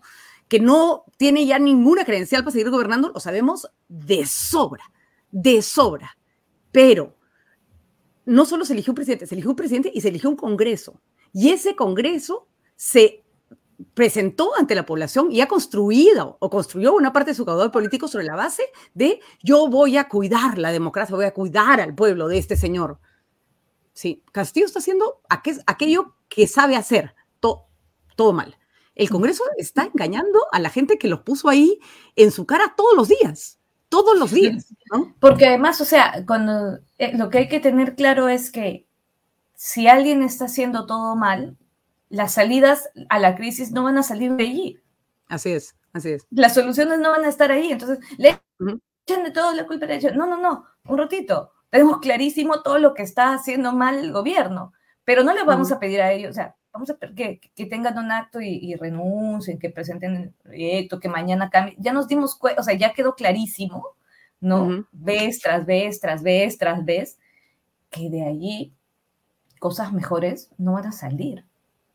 [0.48, 4.84] Que no tiene ya ninguna credencial para seguir gobernando, lo sabemos de sobra,
[5.30, 6.18] de sobra.
[6.70, 7.16] Pero
[8.26, 11.00] no solo se eligió un presidente, se eligió un presidente y se eligió un congreso.
[11.32, 13.21] Y ese congreso se
[13.94, 18.08] presentó ante la población y ha construido o construyó una parte de su caudal político
[18.08, 18.64] sobre la base
[18.94, 22.98] de yo voy a cuidar la democracia, voy a cuidar al pueblo de este señor.
[23.92, 25.20] Sí, Castillo está haciendo
[25.66, 27.14] aquello que sabe hacer,
[28.16, 28.56] todo mal.
[28.94, 31.78] El Congreso está engañando a la gente que los puso ahí
[32.16, 34.66] en su cara todos los días, todos los días.
[35.18, 38.86] Porque además, o sea, cuando eh, lo que hay que tener claro es que
[39.54, 41.56] si alguien está haciendo todo mal,
[42.12, 44.80] las salidas a la crisis no van a salir de allí.
[45.28, 46.26] Así es, así es.
[46.30, 47.72] Las soluciones no van a estar ahí.
[47.72, 48.38] Entonces, le
[49.06, 49.86] echan de todo la culpa.
[50.14, 51.52] No, no, no, un ratito.
[51.70, 55.80] Tenemos clarísimo todo lo que está haciendo mal el gobierno, pero no le vamos a
[55.80, 59.58] pedir a ellos, o sea, vamos a pedir que, que tengan un acto y, renuncien,
[59.58, 61.74] que presenten el proyecto, que mañana cambie.
[61.78, 63.96] Ya nos dimos cuenta, o sea, ya quedó clarísimo,
[64.38, 64.86] ¿no?
[64.92, 67.18] Ves tras vez, tras vez, tras vez,
[67.88, 68.74] que de allí
[69.58, 71.46] cosas mejores no van a salir.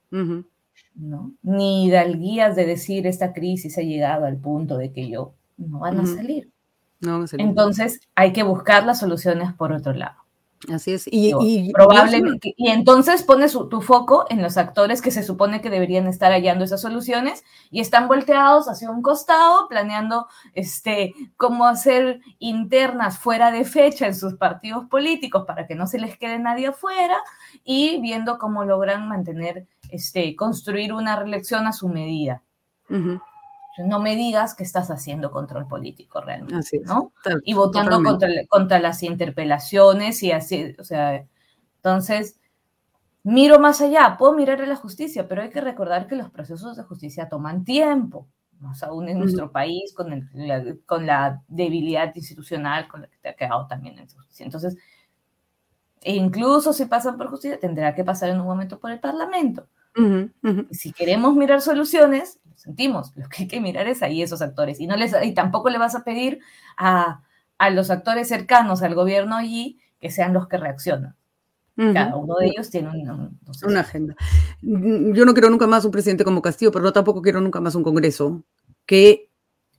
[0.10, 1.34] ¿No?
[1.41, 5.99] Ni guías de decir esta crisis ha llegado al punto de que yo no van
[5.99, 6.51] a salir.
[6.99, 10.26] No Entonces hay que buscar las soluciones por otro lado.
[10.74, 11.08] Así es.
[11.12, 12.53] Y, probablemente.
[12.58, 16.66] Y entonces pones tu foco en los actores que se supone que deberían estar hallando
[16.66, 23.66] esas soluciones y están volteados hacia un costado, planeando este, cómo hacer internas fuera de
[23.66, 27.18] fecha en sus partidos políticos para que no se les quede nadie afuera
[27.64, 32.41] y viendo cómo logran mantener, este, construir una reelección a su medida
[33.86, 37.11] no me digas que estás haciendo control político realmente, ¿no?
[37.43, 38.01] y votando
[38.49, 41.25] contra, las interpelaciones y así, o sea,
[41.78, 42.39] entonces,
[43.23, 46.75] miro más allá, puedo mirar a la justicia, pero hay que recordar que los procesos
[46.75, 48.28] de justicia toman tiempo,
[48.59, 53.30] más aún en nuestro país, con, la, con la debilidad institucional con la que te
[53.30, 54.45] ha quedado también en justicia.
[54.45, 54.78] Entonces,
[56.01, 59.67] e incluso si pasan por justicia, tendrá que pasar en un momento por el Parlamento.
[60.72, 64.80] Si queremos mirar soluciones, sentimos, lo que hay que mirar es ahí esos actores.
[64.80, 66.39] Y, no les, y tampoco le vas a pedir
[66.78, 67.22] a,
[67.72, 71.16] los actores cercanos al gobierno allí que sean los que reaccionan.
[71.76, 72.89] Cada uno de ellos tiene
[73.64, 74.16] una agenda.
[74.64, 77.84] Yo no quiero nunca más un presidente como Castillo, pero tampoco quiero nunca más un
[77.84, 78.43] Congreso
[78.88, 79.30] que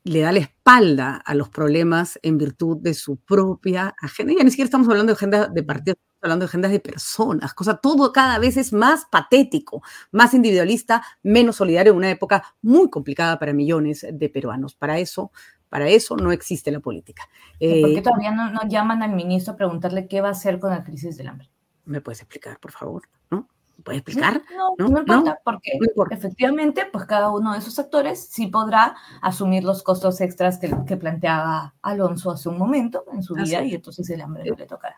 [0.05, 4.33] le da la espalda a los problemas en virtud de su propia agenda.
[4.37, 7.77] Ya ni siquiera estamos hablando de agenda de partidos hablando de agendas de personas, cosa
[7.77, 13.39] todo cada vez es más patético, más individualista, menos solidario en una época muy complicada
[13.39, 14.75] para millones de peruanos.
[14.75, 15.31] Para eso,
[15.69, 17.25] para eso no existe la política.
[17.25, 20.71] ¿Por qué eh, todavía no, llaman al ministro a preguntarle qué va a hacer con
[20.71, 21.51] la crisis del hambre?
[21.85, 23.03] ¿Me puedes explicar, por favor?
[23.31, 23.49] ¿No?
[23.77, 24.43] ¿Me puedes explicar?
[24.57, 25.79] No, no, no, importa, porque
[26.11, 31.75] efectivamente, pues cada uno de esos actores sí podrá asumir los costos extras que, planteaba
[31.81, 34.97] Alonso hace un momento en su vida y entonces el hambre no le tocará.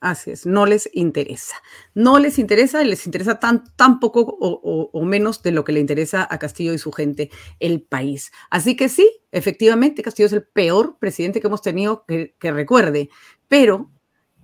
[0.00, 1.56] Así es, no les interesa.
[1.92, 5.80] No les interesa y les interesa tan, tan poco o, menos de lo que le
[5.80, 8.30] interesa a Castillo y su gente, el país.
[8.48, 13.10] Así que sí, efectivamente, Castillo es el peor presidente que hemos tenido que, que recuerde.
[13.48, 13.90] Pero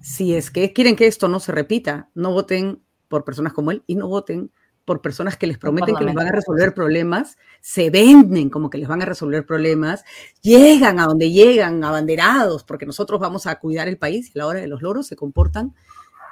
[0.01, 3.85] si es que quieren que esto no se repita, no voten por personas como él
[3.87, 4.51] y no voten
[4.85, 8.79] por personas que les prometen que les van a resolver problemas, se venden como que
[8.79, 10.05] les van a resolver problemas,
[10.43, 14.47] llegan a donde llegan, abanderados, porque nosotros vamos a cuidar el país y a la
[14.47, 15.75] hora de los loros se comportan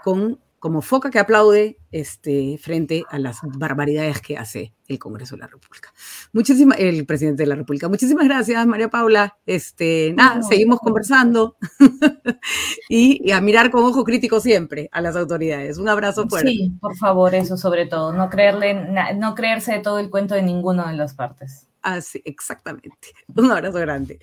[0.04, 5.40] con como foca que aplaude este, frente a las barbaridades que hace el Congreso de
[5.40, 5.92] la República.
[6.32, 7.88] Muchísimas, el presidente de la República.
[7.88, 9.36] Muchísimas gracias, María Paula.
[9.44, 11.56] Este, nada, seguimos conversando
[12.88, 15.78] y, a mirar con ojo crítico siempre a las autoridades.
[15.78, 16.50] Un abrazo fuerte.
[16.50, 18.86] Sí, por favor, eso sobre todo, no creerle,
[19.16, 21.66] no creerse todo el cuento de ninguna de las partes.
[21.82, 23.08] Así, exactamente.
[23.36, 24.20] Un abrazo grande.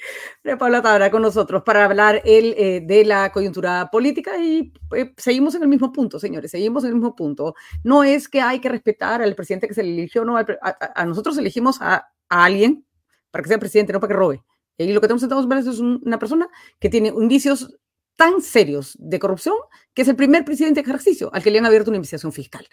[0.58, 5.56] Paula estará con nosotros para hablar el, eh, de la coyuntura política y eh, seguimos
[5.56, 7.56] en el mismo punto, señores, seguimos en el mismo punto.
[7.84, 11.38] No es que hay que respetar al presidente que se le eligió, no, a, nosotros
[11.38, 12.86] elegimos a, alguien
[13.32, 14.44] para que sea presidente, no para que robe.
[14.78, 16.48] Y lo que tenemos sentados es una persona
[16.80, 17.78] que tiene indicios
[18.16, 19.56] tan serios de corrupción
[19.94, 22.66] que es el primer presidente de ejercicio al que le han abierto una investigación fiscal.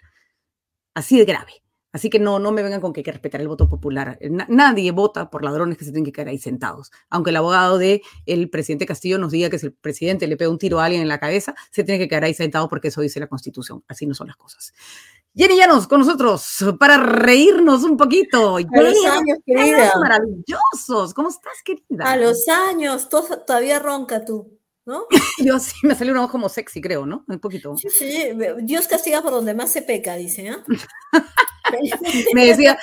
[0.93, 1.66] Así de grave.
[1.97, 4.19] Así que no, no me vengan con que hay que respetar el voto popular.
[4.49, 6.91] nadie vota por ladrones que se tienen que quedar ahí sentados.
[7.09, 10.51] Aunque el abogado del el presidente Castillo nos diga que si el presidente le pega
[10.51, 13.01] un tiro a alguien en la cabeza, se tiene que quedar ahí sentado porque eso
[13.01, 13.83] dice la Constitución.
[13.87, 14.73] Así no son las cosas.
[15.35, 18.57] Jenny Llanos con nosotros para reírnos un poquito.
[18.57, 19.91] A los años, querida.
[19.99, 21.15] Maravillosos.
[21.15, 22.11] ¿Cómo estás, querida?
[22.11, 23.09] A los años.
[23.09, 24.56] todavía ronca tú.
[24.87, 25.05] ¿No?
[25.45, 27.25] Yo sí, me salió una voz como sexy, creo, ¿no?
[27.27, 27.75] Un poquito.
[27.75, 28.31] Sí, sí,
[28.61, 30.63] Dios castiga por donde más se peca, dice, ¿ah?
[32.33, 32.79] me decía,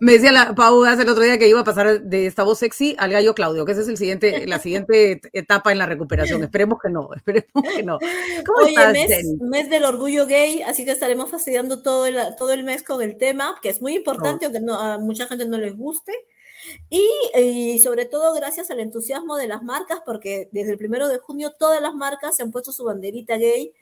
[0.00, 2.58] me decía la Pau hace el otro día que iba a pasar de esta voz
[2.58, 6.42] sexy al gallo Claudio, que esa es el siguiente, la siguiente etapa en la recuperación.
[6.42, 8.00] Esperemos que no, esperemos que no.
[8.44, 12.64] ¿Cómo Oye, mes, mes, del orgullo gay, así que estaremos fastidiando todo el, todo el
[12.64, 15.76] mes con el tema, que es muy importante, aunque no, a mucha gente no les
[15.76, 16.12] guste.
[16.88, 17.06] Y,
[17.38, 21.52] y, sobre todo gracias al entusiasmo de las marcas, porque desde el primero de junio
[21.58, 23.74] todas las marcas se han puesto su banderita gay.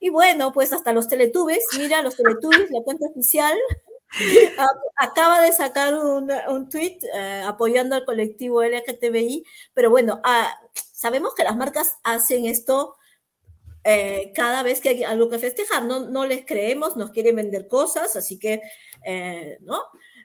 [0.00, 3.56] Y bueno, pues hasta los Teletubes, mira, los Teletubes, la cuenta oficial,
[4.96, 10.58] acaba de sacar un, un tweet eh, apoyando al colectivo LGTBI, pero bueno, ah,
[10.92, 12.96] sabemos que las marcas hacen esto
[13.84, 17.68] eh, cada vez que hay algo que festejar, no, no les creemos, nos quieren vender
[17.68, 18.60] cosas, así que,
[19.04, 19.80] eh, ¿no?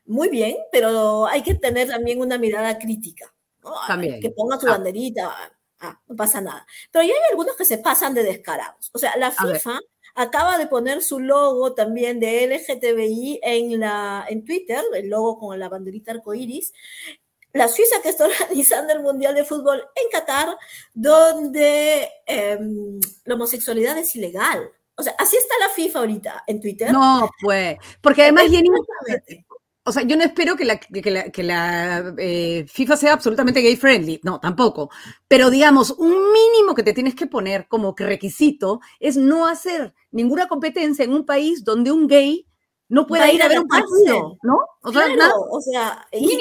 [0.06, 3.34] Muy bien, pero hay que tener también una mirada crítica,
[3.64, 3.74] ¿no?
[3.88, 4.20] También.
[4.20, 4.72] Que ponga su ah.
[4.72, 5.34] banderita,
[5.80, 6.66] ah, no pasa nada.
[6.92, 8.90] Pero ya hay algunos que se pasan de descarados.
[8.94, 9.80] O sea, la FIFA
[10.16, 15.60] acaba de poner su logo también de LGTBI en, la, en Twitter, el logo con
[15.60, 16.74] la banderita arcoíris.
[17.54, 20.58] La Suiza que está organizando el Mundial de Fútbol en Qatar,
[20.94, 24.70] donde em, la homosexualidad es ilegal.
[24.96, 26.92] O sea, así está la FIFA ahorita en Twitter.
[26.92, 28.70] No, pues, porque además Jenny,
[29.86, 34.22] o sea, yo no espero que la, que la, eh, FIFA sea absolutamente gay friendly,
[34.24, 34.90] no, tampoco.
[35.28, 39.94] Pero digamos, un mínimo que te tienes que poner como que requisito es no hacer
[40.12, 42.48] ninguna competencia en un país donde un gay
[42.88, 44.60] no pueda ir a, ver un partido, ¿no?
[44.84, 46.40] O sea, claro, o sea y,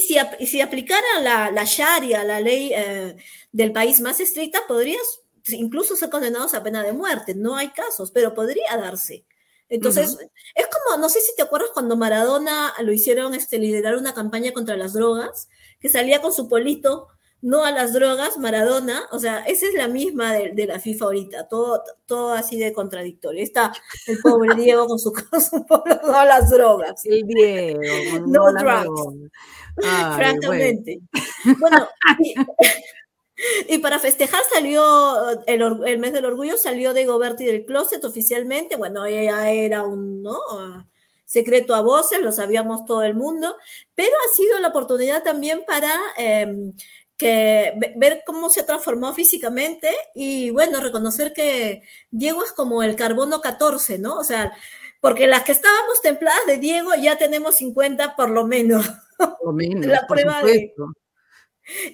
[0.00, 0.16] si,
[0.46, 3.16] si, aplicara la, la Sharia, la ley eh,
[3.52, 7.34] del país más estricta, podrías incluso ser condenados a pena de muerte.
[7.34, 9.26] No hay casos, pero podría darse.
[9.70, 10.18] Entonces,
[10.54, 14.52] es como, no sé si te acuerdas cuando Maradona lo hicieron este, liderar una campaña
[14.52, 15.48] contra las drogas,
[15.80, 17.08] que salía con su polito,
[17.42, 21.48] no a las drogas, Maradona, o sea, esa es la misma de, la FIFA ahorita,
[21.48, 23.42] todo, todo así de contradictorio.
[23.42, 23.72] Está
[24.06, 25.64] el pobre Diego con su, con su
[26.06, 27.06] no a las drogas.
[27.06, 27.80] El Diego.
[28.26, 29.30] No, drugs.
[29.76, 31.00] Francamente.
[31.58, 32.34] Bueno, y
[33.82, 39.50] para festejar salió, el, mes del orgullo salió de Goberti del closet oficialmente, bueno, ella
[39.50, 40.38] era un ¿no?
[41.24, 43.56] secreto a voces, lo sabíamos todo el mundo,
[43.94, 46.72] pero ha sido la oportunidad también para em,
[47.16, 53.40] que, ver cómo se transformó físicamente y bueno, reconocer que Diego es como el carbono
[53.40, 54.16] 14, ¿no?
[54.16, 54.52] O sea,
[55.00, 58.90] porque las que estábamos templadas de Diego ya tenemos 50 por lo menos.
[59.16, 60.74] Por lo menos, la prueba de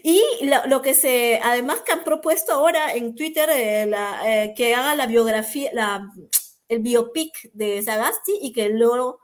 [0.03, 0.22] y
[0.66, 3.91] lo, que se, además que han propuesto ahora en Twitter eh,
[4.24, 6.11] eh, que haga la biografía, la,
[6.68, 9.20] el biopic de Sagasti y que luego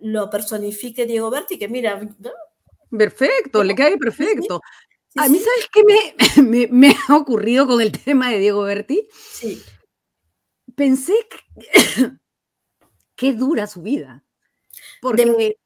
[0.00, 2.00] lo personifique Diego Berti, que mira.
[2.90, 4.60] Perfecto, le cae perfecto.
[5.16, 9.08] A mí, ¿sabes qué me, me, ha ocurrido con el tema de Diego Berti?
[9.12, 9.62] Sí.
[10.74, 12.10] Pensé que,
[13.16, 14.24] qué dura su vida.
[15.00, 15.56] Porque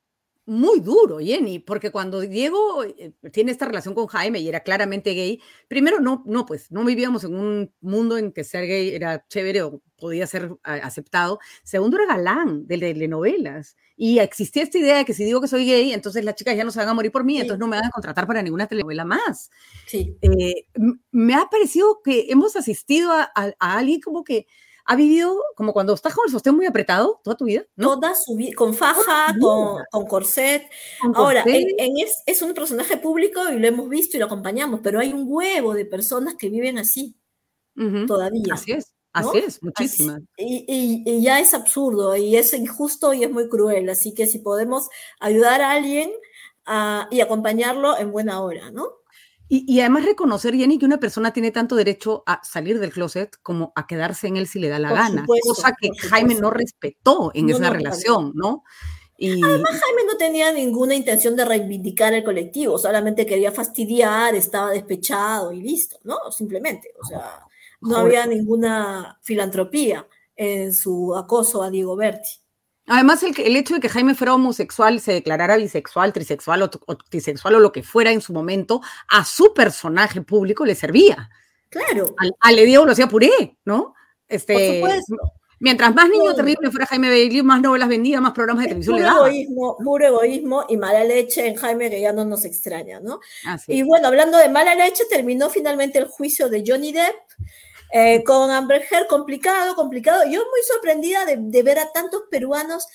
[0.44, 5.14] muy duro, Jenny, porque cuando Diego eh, tiene esta relación con Jaime y era claramente
[5.14, 9.24] gay, primero no, no, pues no vivíamos en un mundo en que ser gay era
[9.28, 11.38] chévere o podía ser aceptado.
[11.62, 15.64] Segundo era galán de telenovelas y existía esta idea de que si digo que soy
[15.64, 17.76] gay, entonces las chicas ya no se van a morir por mí, entonces no me
[17.76, 19.50] van a contratar para ninguna telenovela más.
[19.86, 20.16] Sí.
[20.22, 20.66] Eh,
[21.12, 24.46] me ha parecido que hemos asistido a alguien como que
[24.84, 28.00] ha vivido como cuando estás con el sostén muy apretado toda tu vida, ¿no?
[28.00, 30.64] Toda su vida, con faja, con, con, corset.
[31.14, 35.00] Ahora, En, es, es, un personaje público y lo hemos visto y lo acompañamos, pero
[35.00, 37.16] hay un huevo de personas que viven así
[38.06, 38.54] todavía.
[38.54, 38.92] Así es.
[39.12, 40.22] Así es, muchísimas.
[40.38, 43.90] y, y, ya es absurdo y es injusto y es muy cruel.
[43.90, 44.88] Así que si podemos
[45.20, 46.10] ayudar a alguien
[46.64, 49.01] a, y acompañarlo en buena hora, ¿no?
[49.54, 53.70] Y, además reconocer, Jenny, que una persona tiene tanto derecho a salir del closet como
[53.76, 57.50] a quedarse en él si le da la gana, cosa que Jaime no respetó en
[57.50, 58.64] esa relación, ¿no?
[59.18, 59.44] Y...
[59.44, 65.52] Además, Jaime no tenía ninguna intención de reivindicar el colectivo, solamente quería fastidiar, estaba despechado
[65.52, 66.16] y listo, ¿no?
[66.30, 67.46] Simplemente, o sea,
[67.82, 72.41] no había ninguna filantropía en su acoso a Diego Berti.
[72.86, 77.54] Además, el, el, hecho de que Jaime fuera homosexual, se declarara bisexual, trisexual o, trisexual
[77.54, 81.30] o lo que fuera en su momento, a su personaje público le servía.
[81.68, 82.14] Claro.
[82.18, 83.94] Al, al Diego lo hacía puré, ¿no?
[84.28, 84.82] Este,
[85.62, 89.02] Mientras más niño terrible fuera Jaime Bailey, más novelas vendía, más programas de televisión le
[89.02, 89.28] daba.
[89.28, 93.20] Egoísmo, puro egoísmo y mala leche en Jaime que ya no nos extraña, ¿no?
[93.68, 97.14] Y bueno, hablando de mala leche, terminó finalmente el juicio de Johnny Depp
[97.92, 100.24] eh, con Amber Heard, complicado, complicado.
[100.24, 102.86] Yo muy sorprendida de, ver a tantos peruanos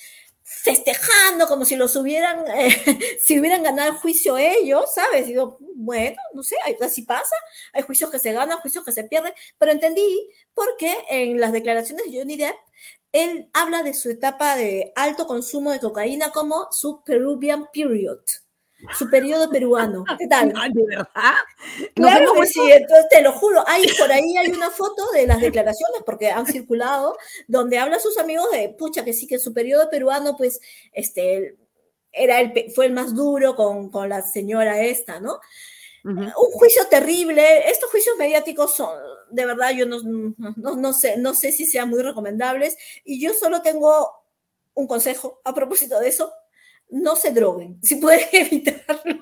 [0.42, 5.26] festejando como si los hubieran, eh, si hubieran ganado el juicio ellos, ¿sabes?
[5.26, 7.36] Digo, bueno, no sé, así pasa,
[7.72, 12.06] hay juicios que se ganan, juicios que se pierden, pero entendí porque en las declaraciones
[12.06, 12.56] de Johnny Depp
[13.12, 18.20] él habla de su etapa de alto consumo de cocaína como su Peruvian period
[18.96, 20.04] su periodo peruano.
[20.18, 20.52] ¿Qué tal?
[20.72, 21.34] ¿De verdad?
[21.94, 25.40] Claro que sí, entonces te lo juro, hay, por ahí hay una foto de las
[25.40, 27.16] declaraciones, porque han circulado,
[27.46, 30.60] donde habla a sus amigos de, pucha, que sí, que su periodo peruano, pues,
[30.92, 31.56] este,
[32.12, 35.40] era el, fue el más duro con, con la señora esta, ¿no?
[36.04, 37.68] Un juicio terrible.
[37.68, 38.96] Estos juicios mediáticos son,
[39.30, 42.78] de verdad, yo no, no, no, sé, no sé si sean muy recomendables.
[43.04, 44.10] Y yo solo tengo
[44.72, 46.32] un consejo a propósito de eso
[46.90, 47.78] no se droguen.
[47.82, 49.20] Si pueden evitarlo,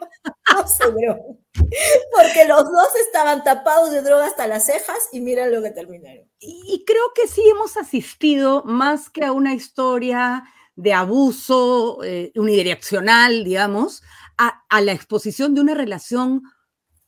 [0.53, 1.39] no se droguen.
[1.53, 6.29] Porque los dos estaban tapados de droga hasta las cejas y miren lo que terminaron.
[6.39, 10.45] Y creo que sí hemos asistido más que a una historia
[10.75, 14.03] de abuso eh, unidireccional, digamos,
[14.37, 16.43] a la exposición de una relación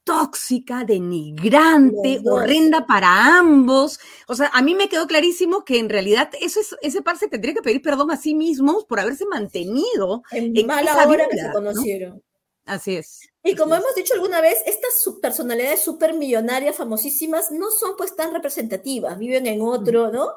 [0.09, 4.01] tóxica, denigrante, horrenda para ambos.
[4.27, 7.29] O sea, a mí me quedó clarísimo que en realidad eso es, ese par se
[7.29, 11.53] tendría que pedir perdón a sí mismos por haberse mantenido en, mala hora que se
[11.53, 12.23] conocieron.
[12.65, 13.29] Así es.
[13.45, 18.33] Y como hemos dicho alguna vez, estas personalidades súper millonarias, famosísimas, no son pues tan
[18.33, 20.31] representativas, viven en otro, ¿no?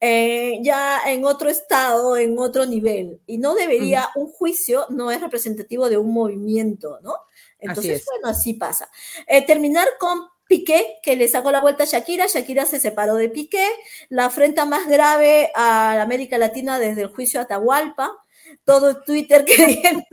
[0.00, 3.20] Eh, ya en otro estado, en otro nivel.
[3.26, 7.14] Y no debería, un juicio no es representativo de un movimiento, ¿no?
[7.62, 8.90] Entonces, bueno, así pasa.
[9.26, 12.26] Eh, terminar con Piqué, que le sacó la vuelta a Shakira.
[12.26, 13.66] Shakira se separó de Piqué.
[14.08, 18.12] La afrenta más grave a la América Latina desde el juicio a Atahualpa.
[18.64, 20.04] Todo Twitter queriendo.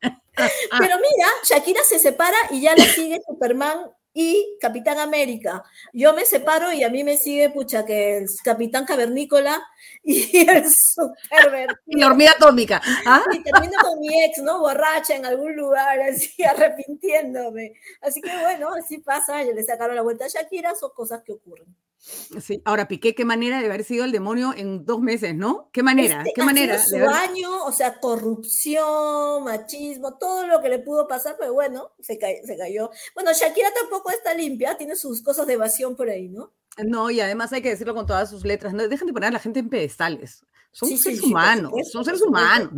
[0.00, 5.62] Pero mira, Shakira se separa y ya le sigue Superman y Capitán América.
[5.92, 9.62] Yo me separo y a mí me sigue, pucha, que el Capitán Cavernícola
[10.02, 11.80] y el Supervertido.
[11.86, 12.80] Y hormiga atómica.
[13.06, 13.22] ¿ah?
[13.32, 14.60] Y termino con mi ex, ¿no?
[14.60, 17.74] Borracha en algún lugar, así arrepintiéndome.
[18.00, 21.32] Así que bueno, así pasa, ya le sacaron la vuelta a Shakira, son cosas que
[21.32, 21.74] ocurren.
[22.02, 25.68] Sí, ahora Piqué, qué manera de haber sido el demonio en dos meses, ¿no?
[25.70, 26.20] ¿Qué manera?
[26.20, 26.78] Este ¿Qué manera?
[26.78, 32.14] Su año, o sea, corrupción, machismo, todo lo que le pudo pasar, pero bueno, se,
[32.14, 32.90] se cayó.
[33.14, 36.52] Bueno, Shakira tampoco está limpia, tiene sus cosas de evasión por ahí, ¿no?
[36.78, 39.32] No, y además hay que decirlo con todas sus letras, no dejen de poner a
[39.32, 40.46] la gente en pedestales.
[40.72, 42.70] Son seres humanos, son seres humanos.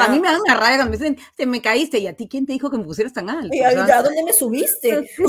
[0.00, 2.26] A mí me dan una rabia cuando me dicen, te me caíste, y a ti,
[2.28, 3.54] ¿quién te dijo que me pusieras tan alto?
[3.54, 5.08] ¿Y a, dónde me subiste?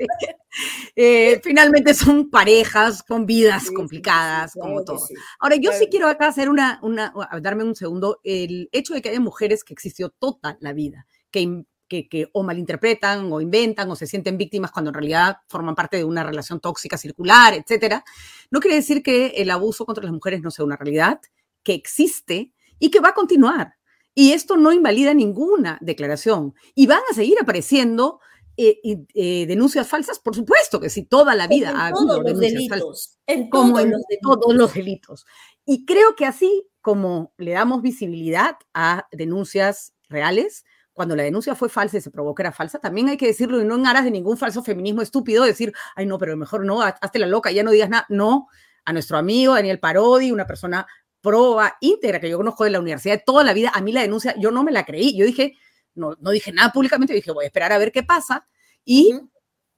[0.96, 5.00] eh, finalmente son parejas con vidas complicadas, como todo.
[5.40, 7.12] Ahora, yo sí quiero acá hacer una, una,
[7.42, 11.64] darme un segundo, el hecho de que haya mujeres que existió toda la vida, que
[11.90, 16.04] que, o malinterpretan o inventan o se sienten víctimas cuando en realidad forman parte de
[16.04, 18.04] una relación tóxica circular, etcétera,
[18.50, 21.20] no quiere decir que el abuso contra las mujeres no sea una realidad,
[21.62, 23.74] que existe y que va a continuar.
[24.14, 26.54] Y esto no invalida ninguna declaración.
[26.74, 28.20] Y van a seguir apareciendo
[28.56, 28.80] eh,
[29.14, 33.18] eh, denuncias falsas, por supuesto que sí, toda la vida ha habido denuncias falsas.
[33.26, 35.26] En como en todos los delitos.
[35.64, 40.64] Y creo que así como le damos visibilidad a denuncias reales,
[41.00, 43.58] cuando la denuncia fue falsa y se probó que era falsa, también hay que decirlo
[43.58, 46.82] y no en aras de ningún falso feminismo estúpido, decir, ay no, pero mejor no,
[46.82, 48.04] hazte la loca, ya no digas nada.
[48.10, 48.48] No,
[48.84, 50.86] a nuestro amigo Daniel Parodi, una persona
[51.22, 54.02] proba, íntegra, que yo conozco de la universidad de toda la vida, a mí la
[54.02, 55.56] denuncia, yo no me la creí, yo dije,
[55.94, 58.46] no, no dije nada públicamente, dije, voy a esperar a ver qué pasa,
[58.84, 59.18] y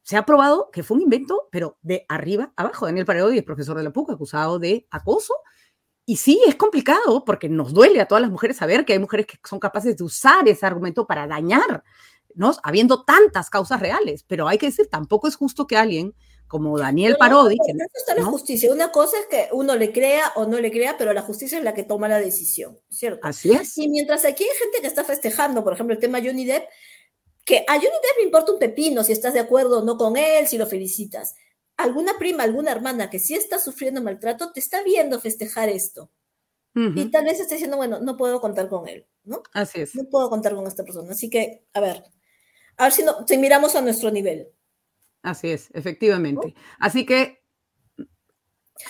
[0.02, 2.86] se ha probado que fue un invento, pero de arriba abajo.
[2.86, 5.34] Daniel Parodi es profesor de la PUC, acusado de acoso,
[6.04, 9.26] y sí, es complicado porque nos duele a todas las mujeres saber que hay mujeres
[9.26, 11.84] que son capaces de usar ese argumento para dañar,
[12.34, 12.52] ¿no?
[12.64, 14.24] Habiendo tantas causas reales.
[14.24, 16.14] Pero hay que decir, tampoco es justo que alguien
[16.48, 17.56] como Daniel Parodi.
[17.56, 18.72] No, no, está la justicia.
[18.72, 21.64] Una cosa es que uno le crea o no le crea, pero la justicia es
[21.64, 23.26] la que toma la decisión, ¿cierto?
[23.26, 23.78] Así es.
[23.78, 26.64] Y mientras aquí hay gente que está festejando, por ejemplo, el tema Johnny Depp,
[27.44, 30.16] que a Johnny Depp le importa un pepino si estás de acuerdo o no con
[30.16, 31.34] él, si lo felicitas
[31.76, 36.10] alguna prima, alguna hermana que sí está sufriendo maltrato, te está viendo festejar esto.
[36.74, 39.42] Y tal vez esté diciendo, bueno, no puedo contar con él, ¿no?
[39.52, 39.94] Así es.
[39.94, 41.12] No puedo contar con esta persona.
[41.12, 42.02] Así que, a ver,
[42.78, 44.48] a ver si, no, si miramos a nuestro nivel.
[45.22, 46.54] Así es, efectivamente.
[46.80, 47.42] Así que...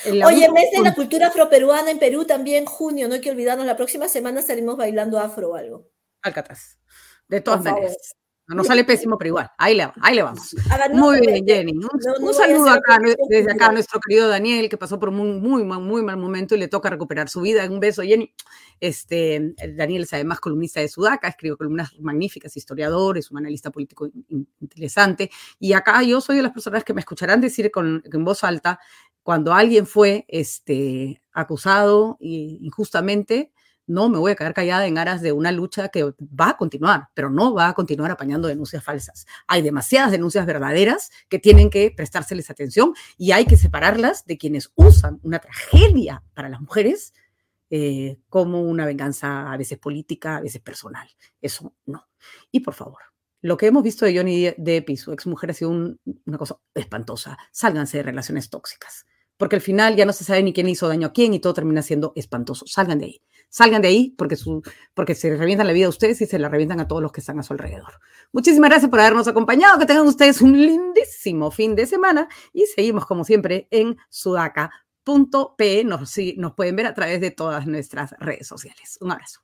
[0.06, 3.76] Oye, mes de la cultura afroperuana en Perú también, junio, no hay que olvidarnos, la
[3.76, 5.90] próxima semana estaremos bailando afro o algo.
[6.22, 6.78] Alcatraz.
[7.26, 8.14] De todas maneras.
[8.48, 10.54] No sale pésimo, pero igual, ahí le, ahí le vamos.
[10.92, 11.72] Muy bien, Jenny.
[11.72, 15.78] Un, saludo acá, desde acá a nuestro querido Daniel, que pasó por un muy, muy,
[15.80, 17.64] muy mal momento y le toca recuperar su vida.
[17.70, 18.34] Un beso, Jenny.
[18.80, 24.10] Este, Daniel es además columnista de Sudaca, escribe columnas magníficas, historiador, es un analista político
[24.60, 25.30] interesante.
[25.60, 28.80] Y acá yo soy de las personas que me escucharán decir con, en voz alta
[29.22, 33.52] cuando alguien fue este, acusado injustamente
[33.92, 37.08] no me voy a quedar callada en aras de una lucha que va a continuar,
[37.14, 39.26] pero no va a continuar apañando denuncias falsas.
[39.46, 44.72] Hay demasiadas denuncias verdaderas que tienen que prestárseles atención y hay que separarlas de quienes
[44.74, 47.12] usan una tragedia para las mujeres
[47.70, 51.08] eh, como una venganza a veces política, a veces personal.
[51.40, 52.08] Eso no.
[52.50, 52.98] Y por favor,
[53.40, 57.38] lo que hemos visto de Johnny Depp y su exmujer ha sido una cosa espantosa.
[57.50, 61.08] Sálganse de relaciones tóxicas, porque al final ya no se sabe ni quién hizo daño
[61.08, 62.66] a quién y todo termina siendo espantoso.
[62.66, 63.22] Salgan de ahí.
[63.52, 64.62] Salgan de ahí porque, su,
[64.94, 67.20] porque se revientan la vida a ustedes y se la revientan a todos los que
[67.20, 68.00] están a su alrededor.
[68.32, 69.78] Muchísimas gracias por habernos acompañado.
[69.78, 75.84] Que tengan ustedes un lindísimo fin de semana y seguimos como siempre en sudaca.p.
[75.84, 78.96] Nos, nos pueden ver a través de todas nuestras redes sociales.
[79.02, 79.42] Un abrazo.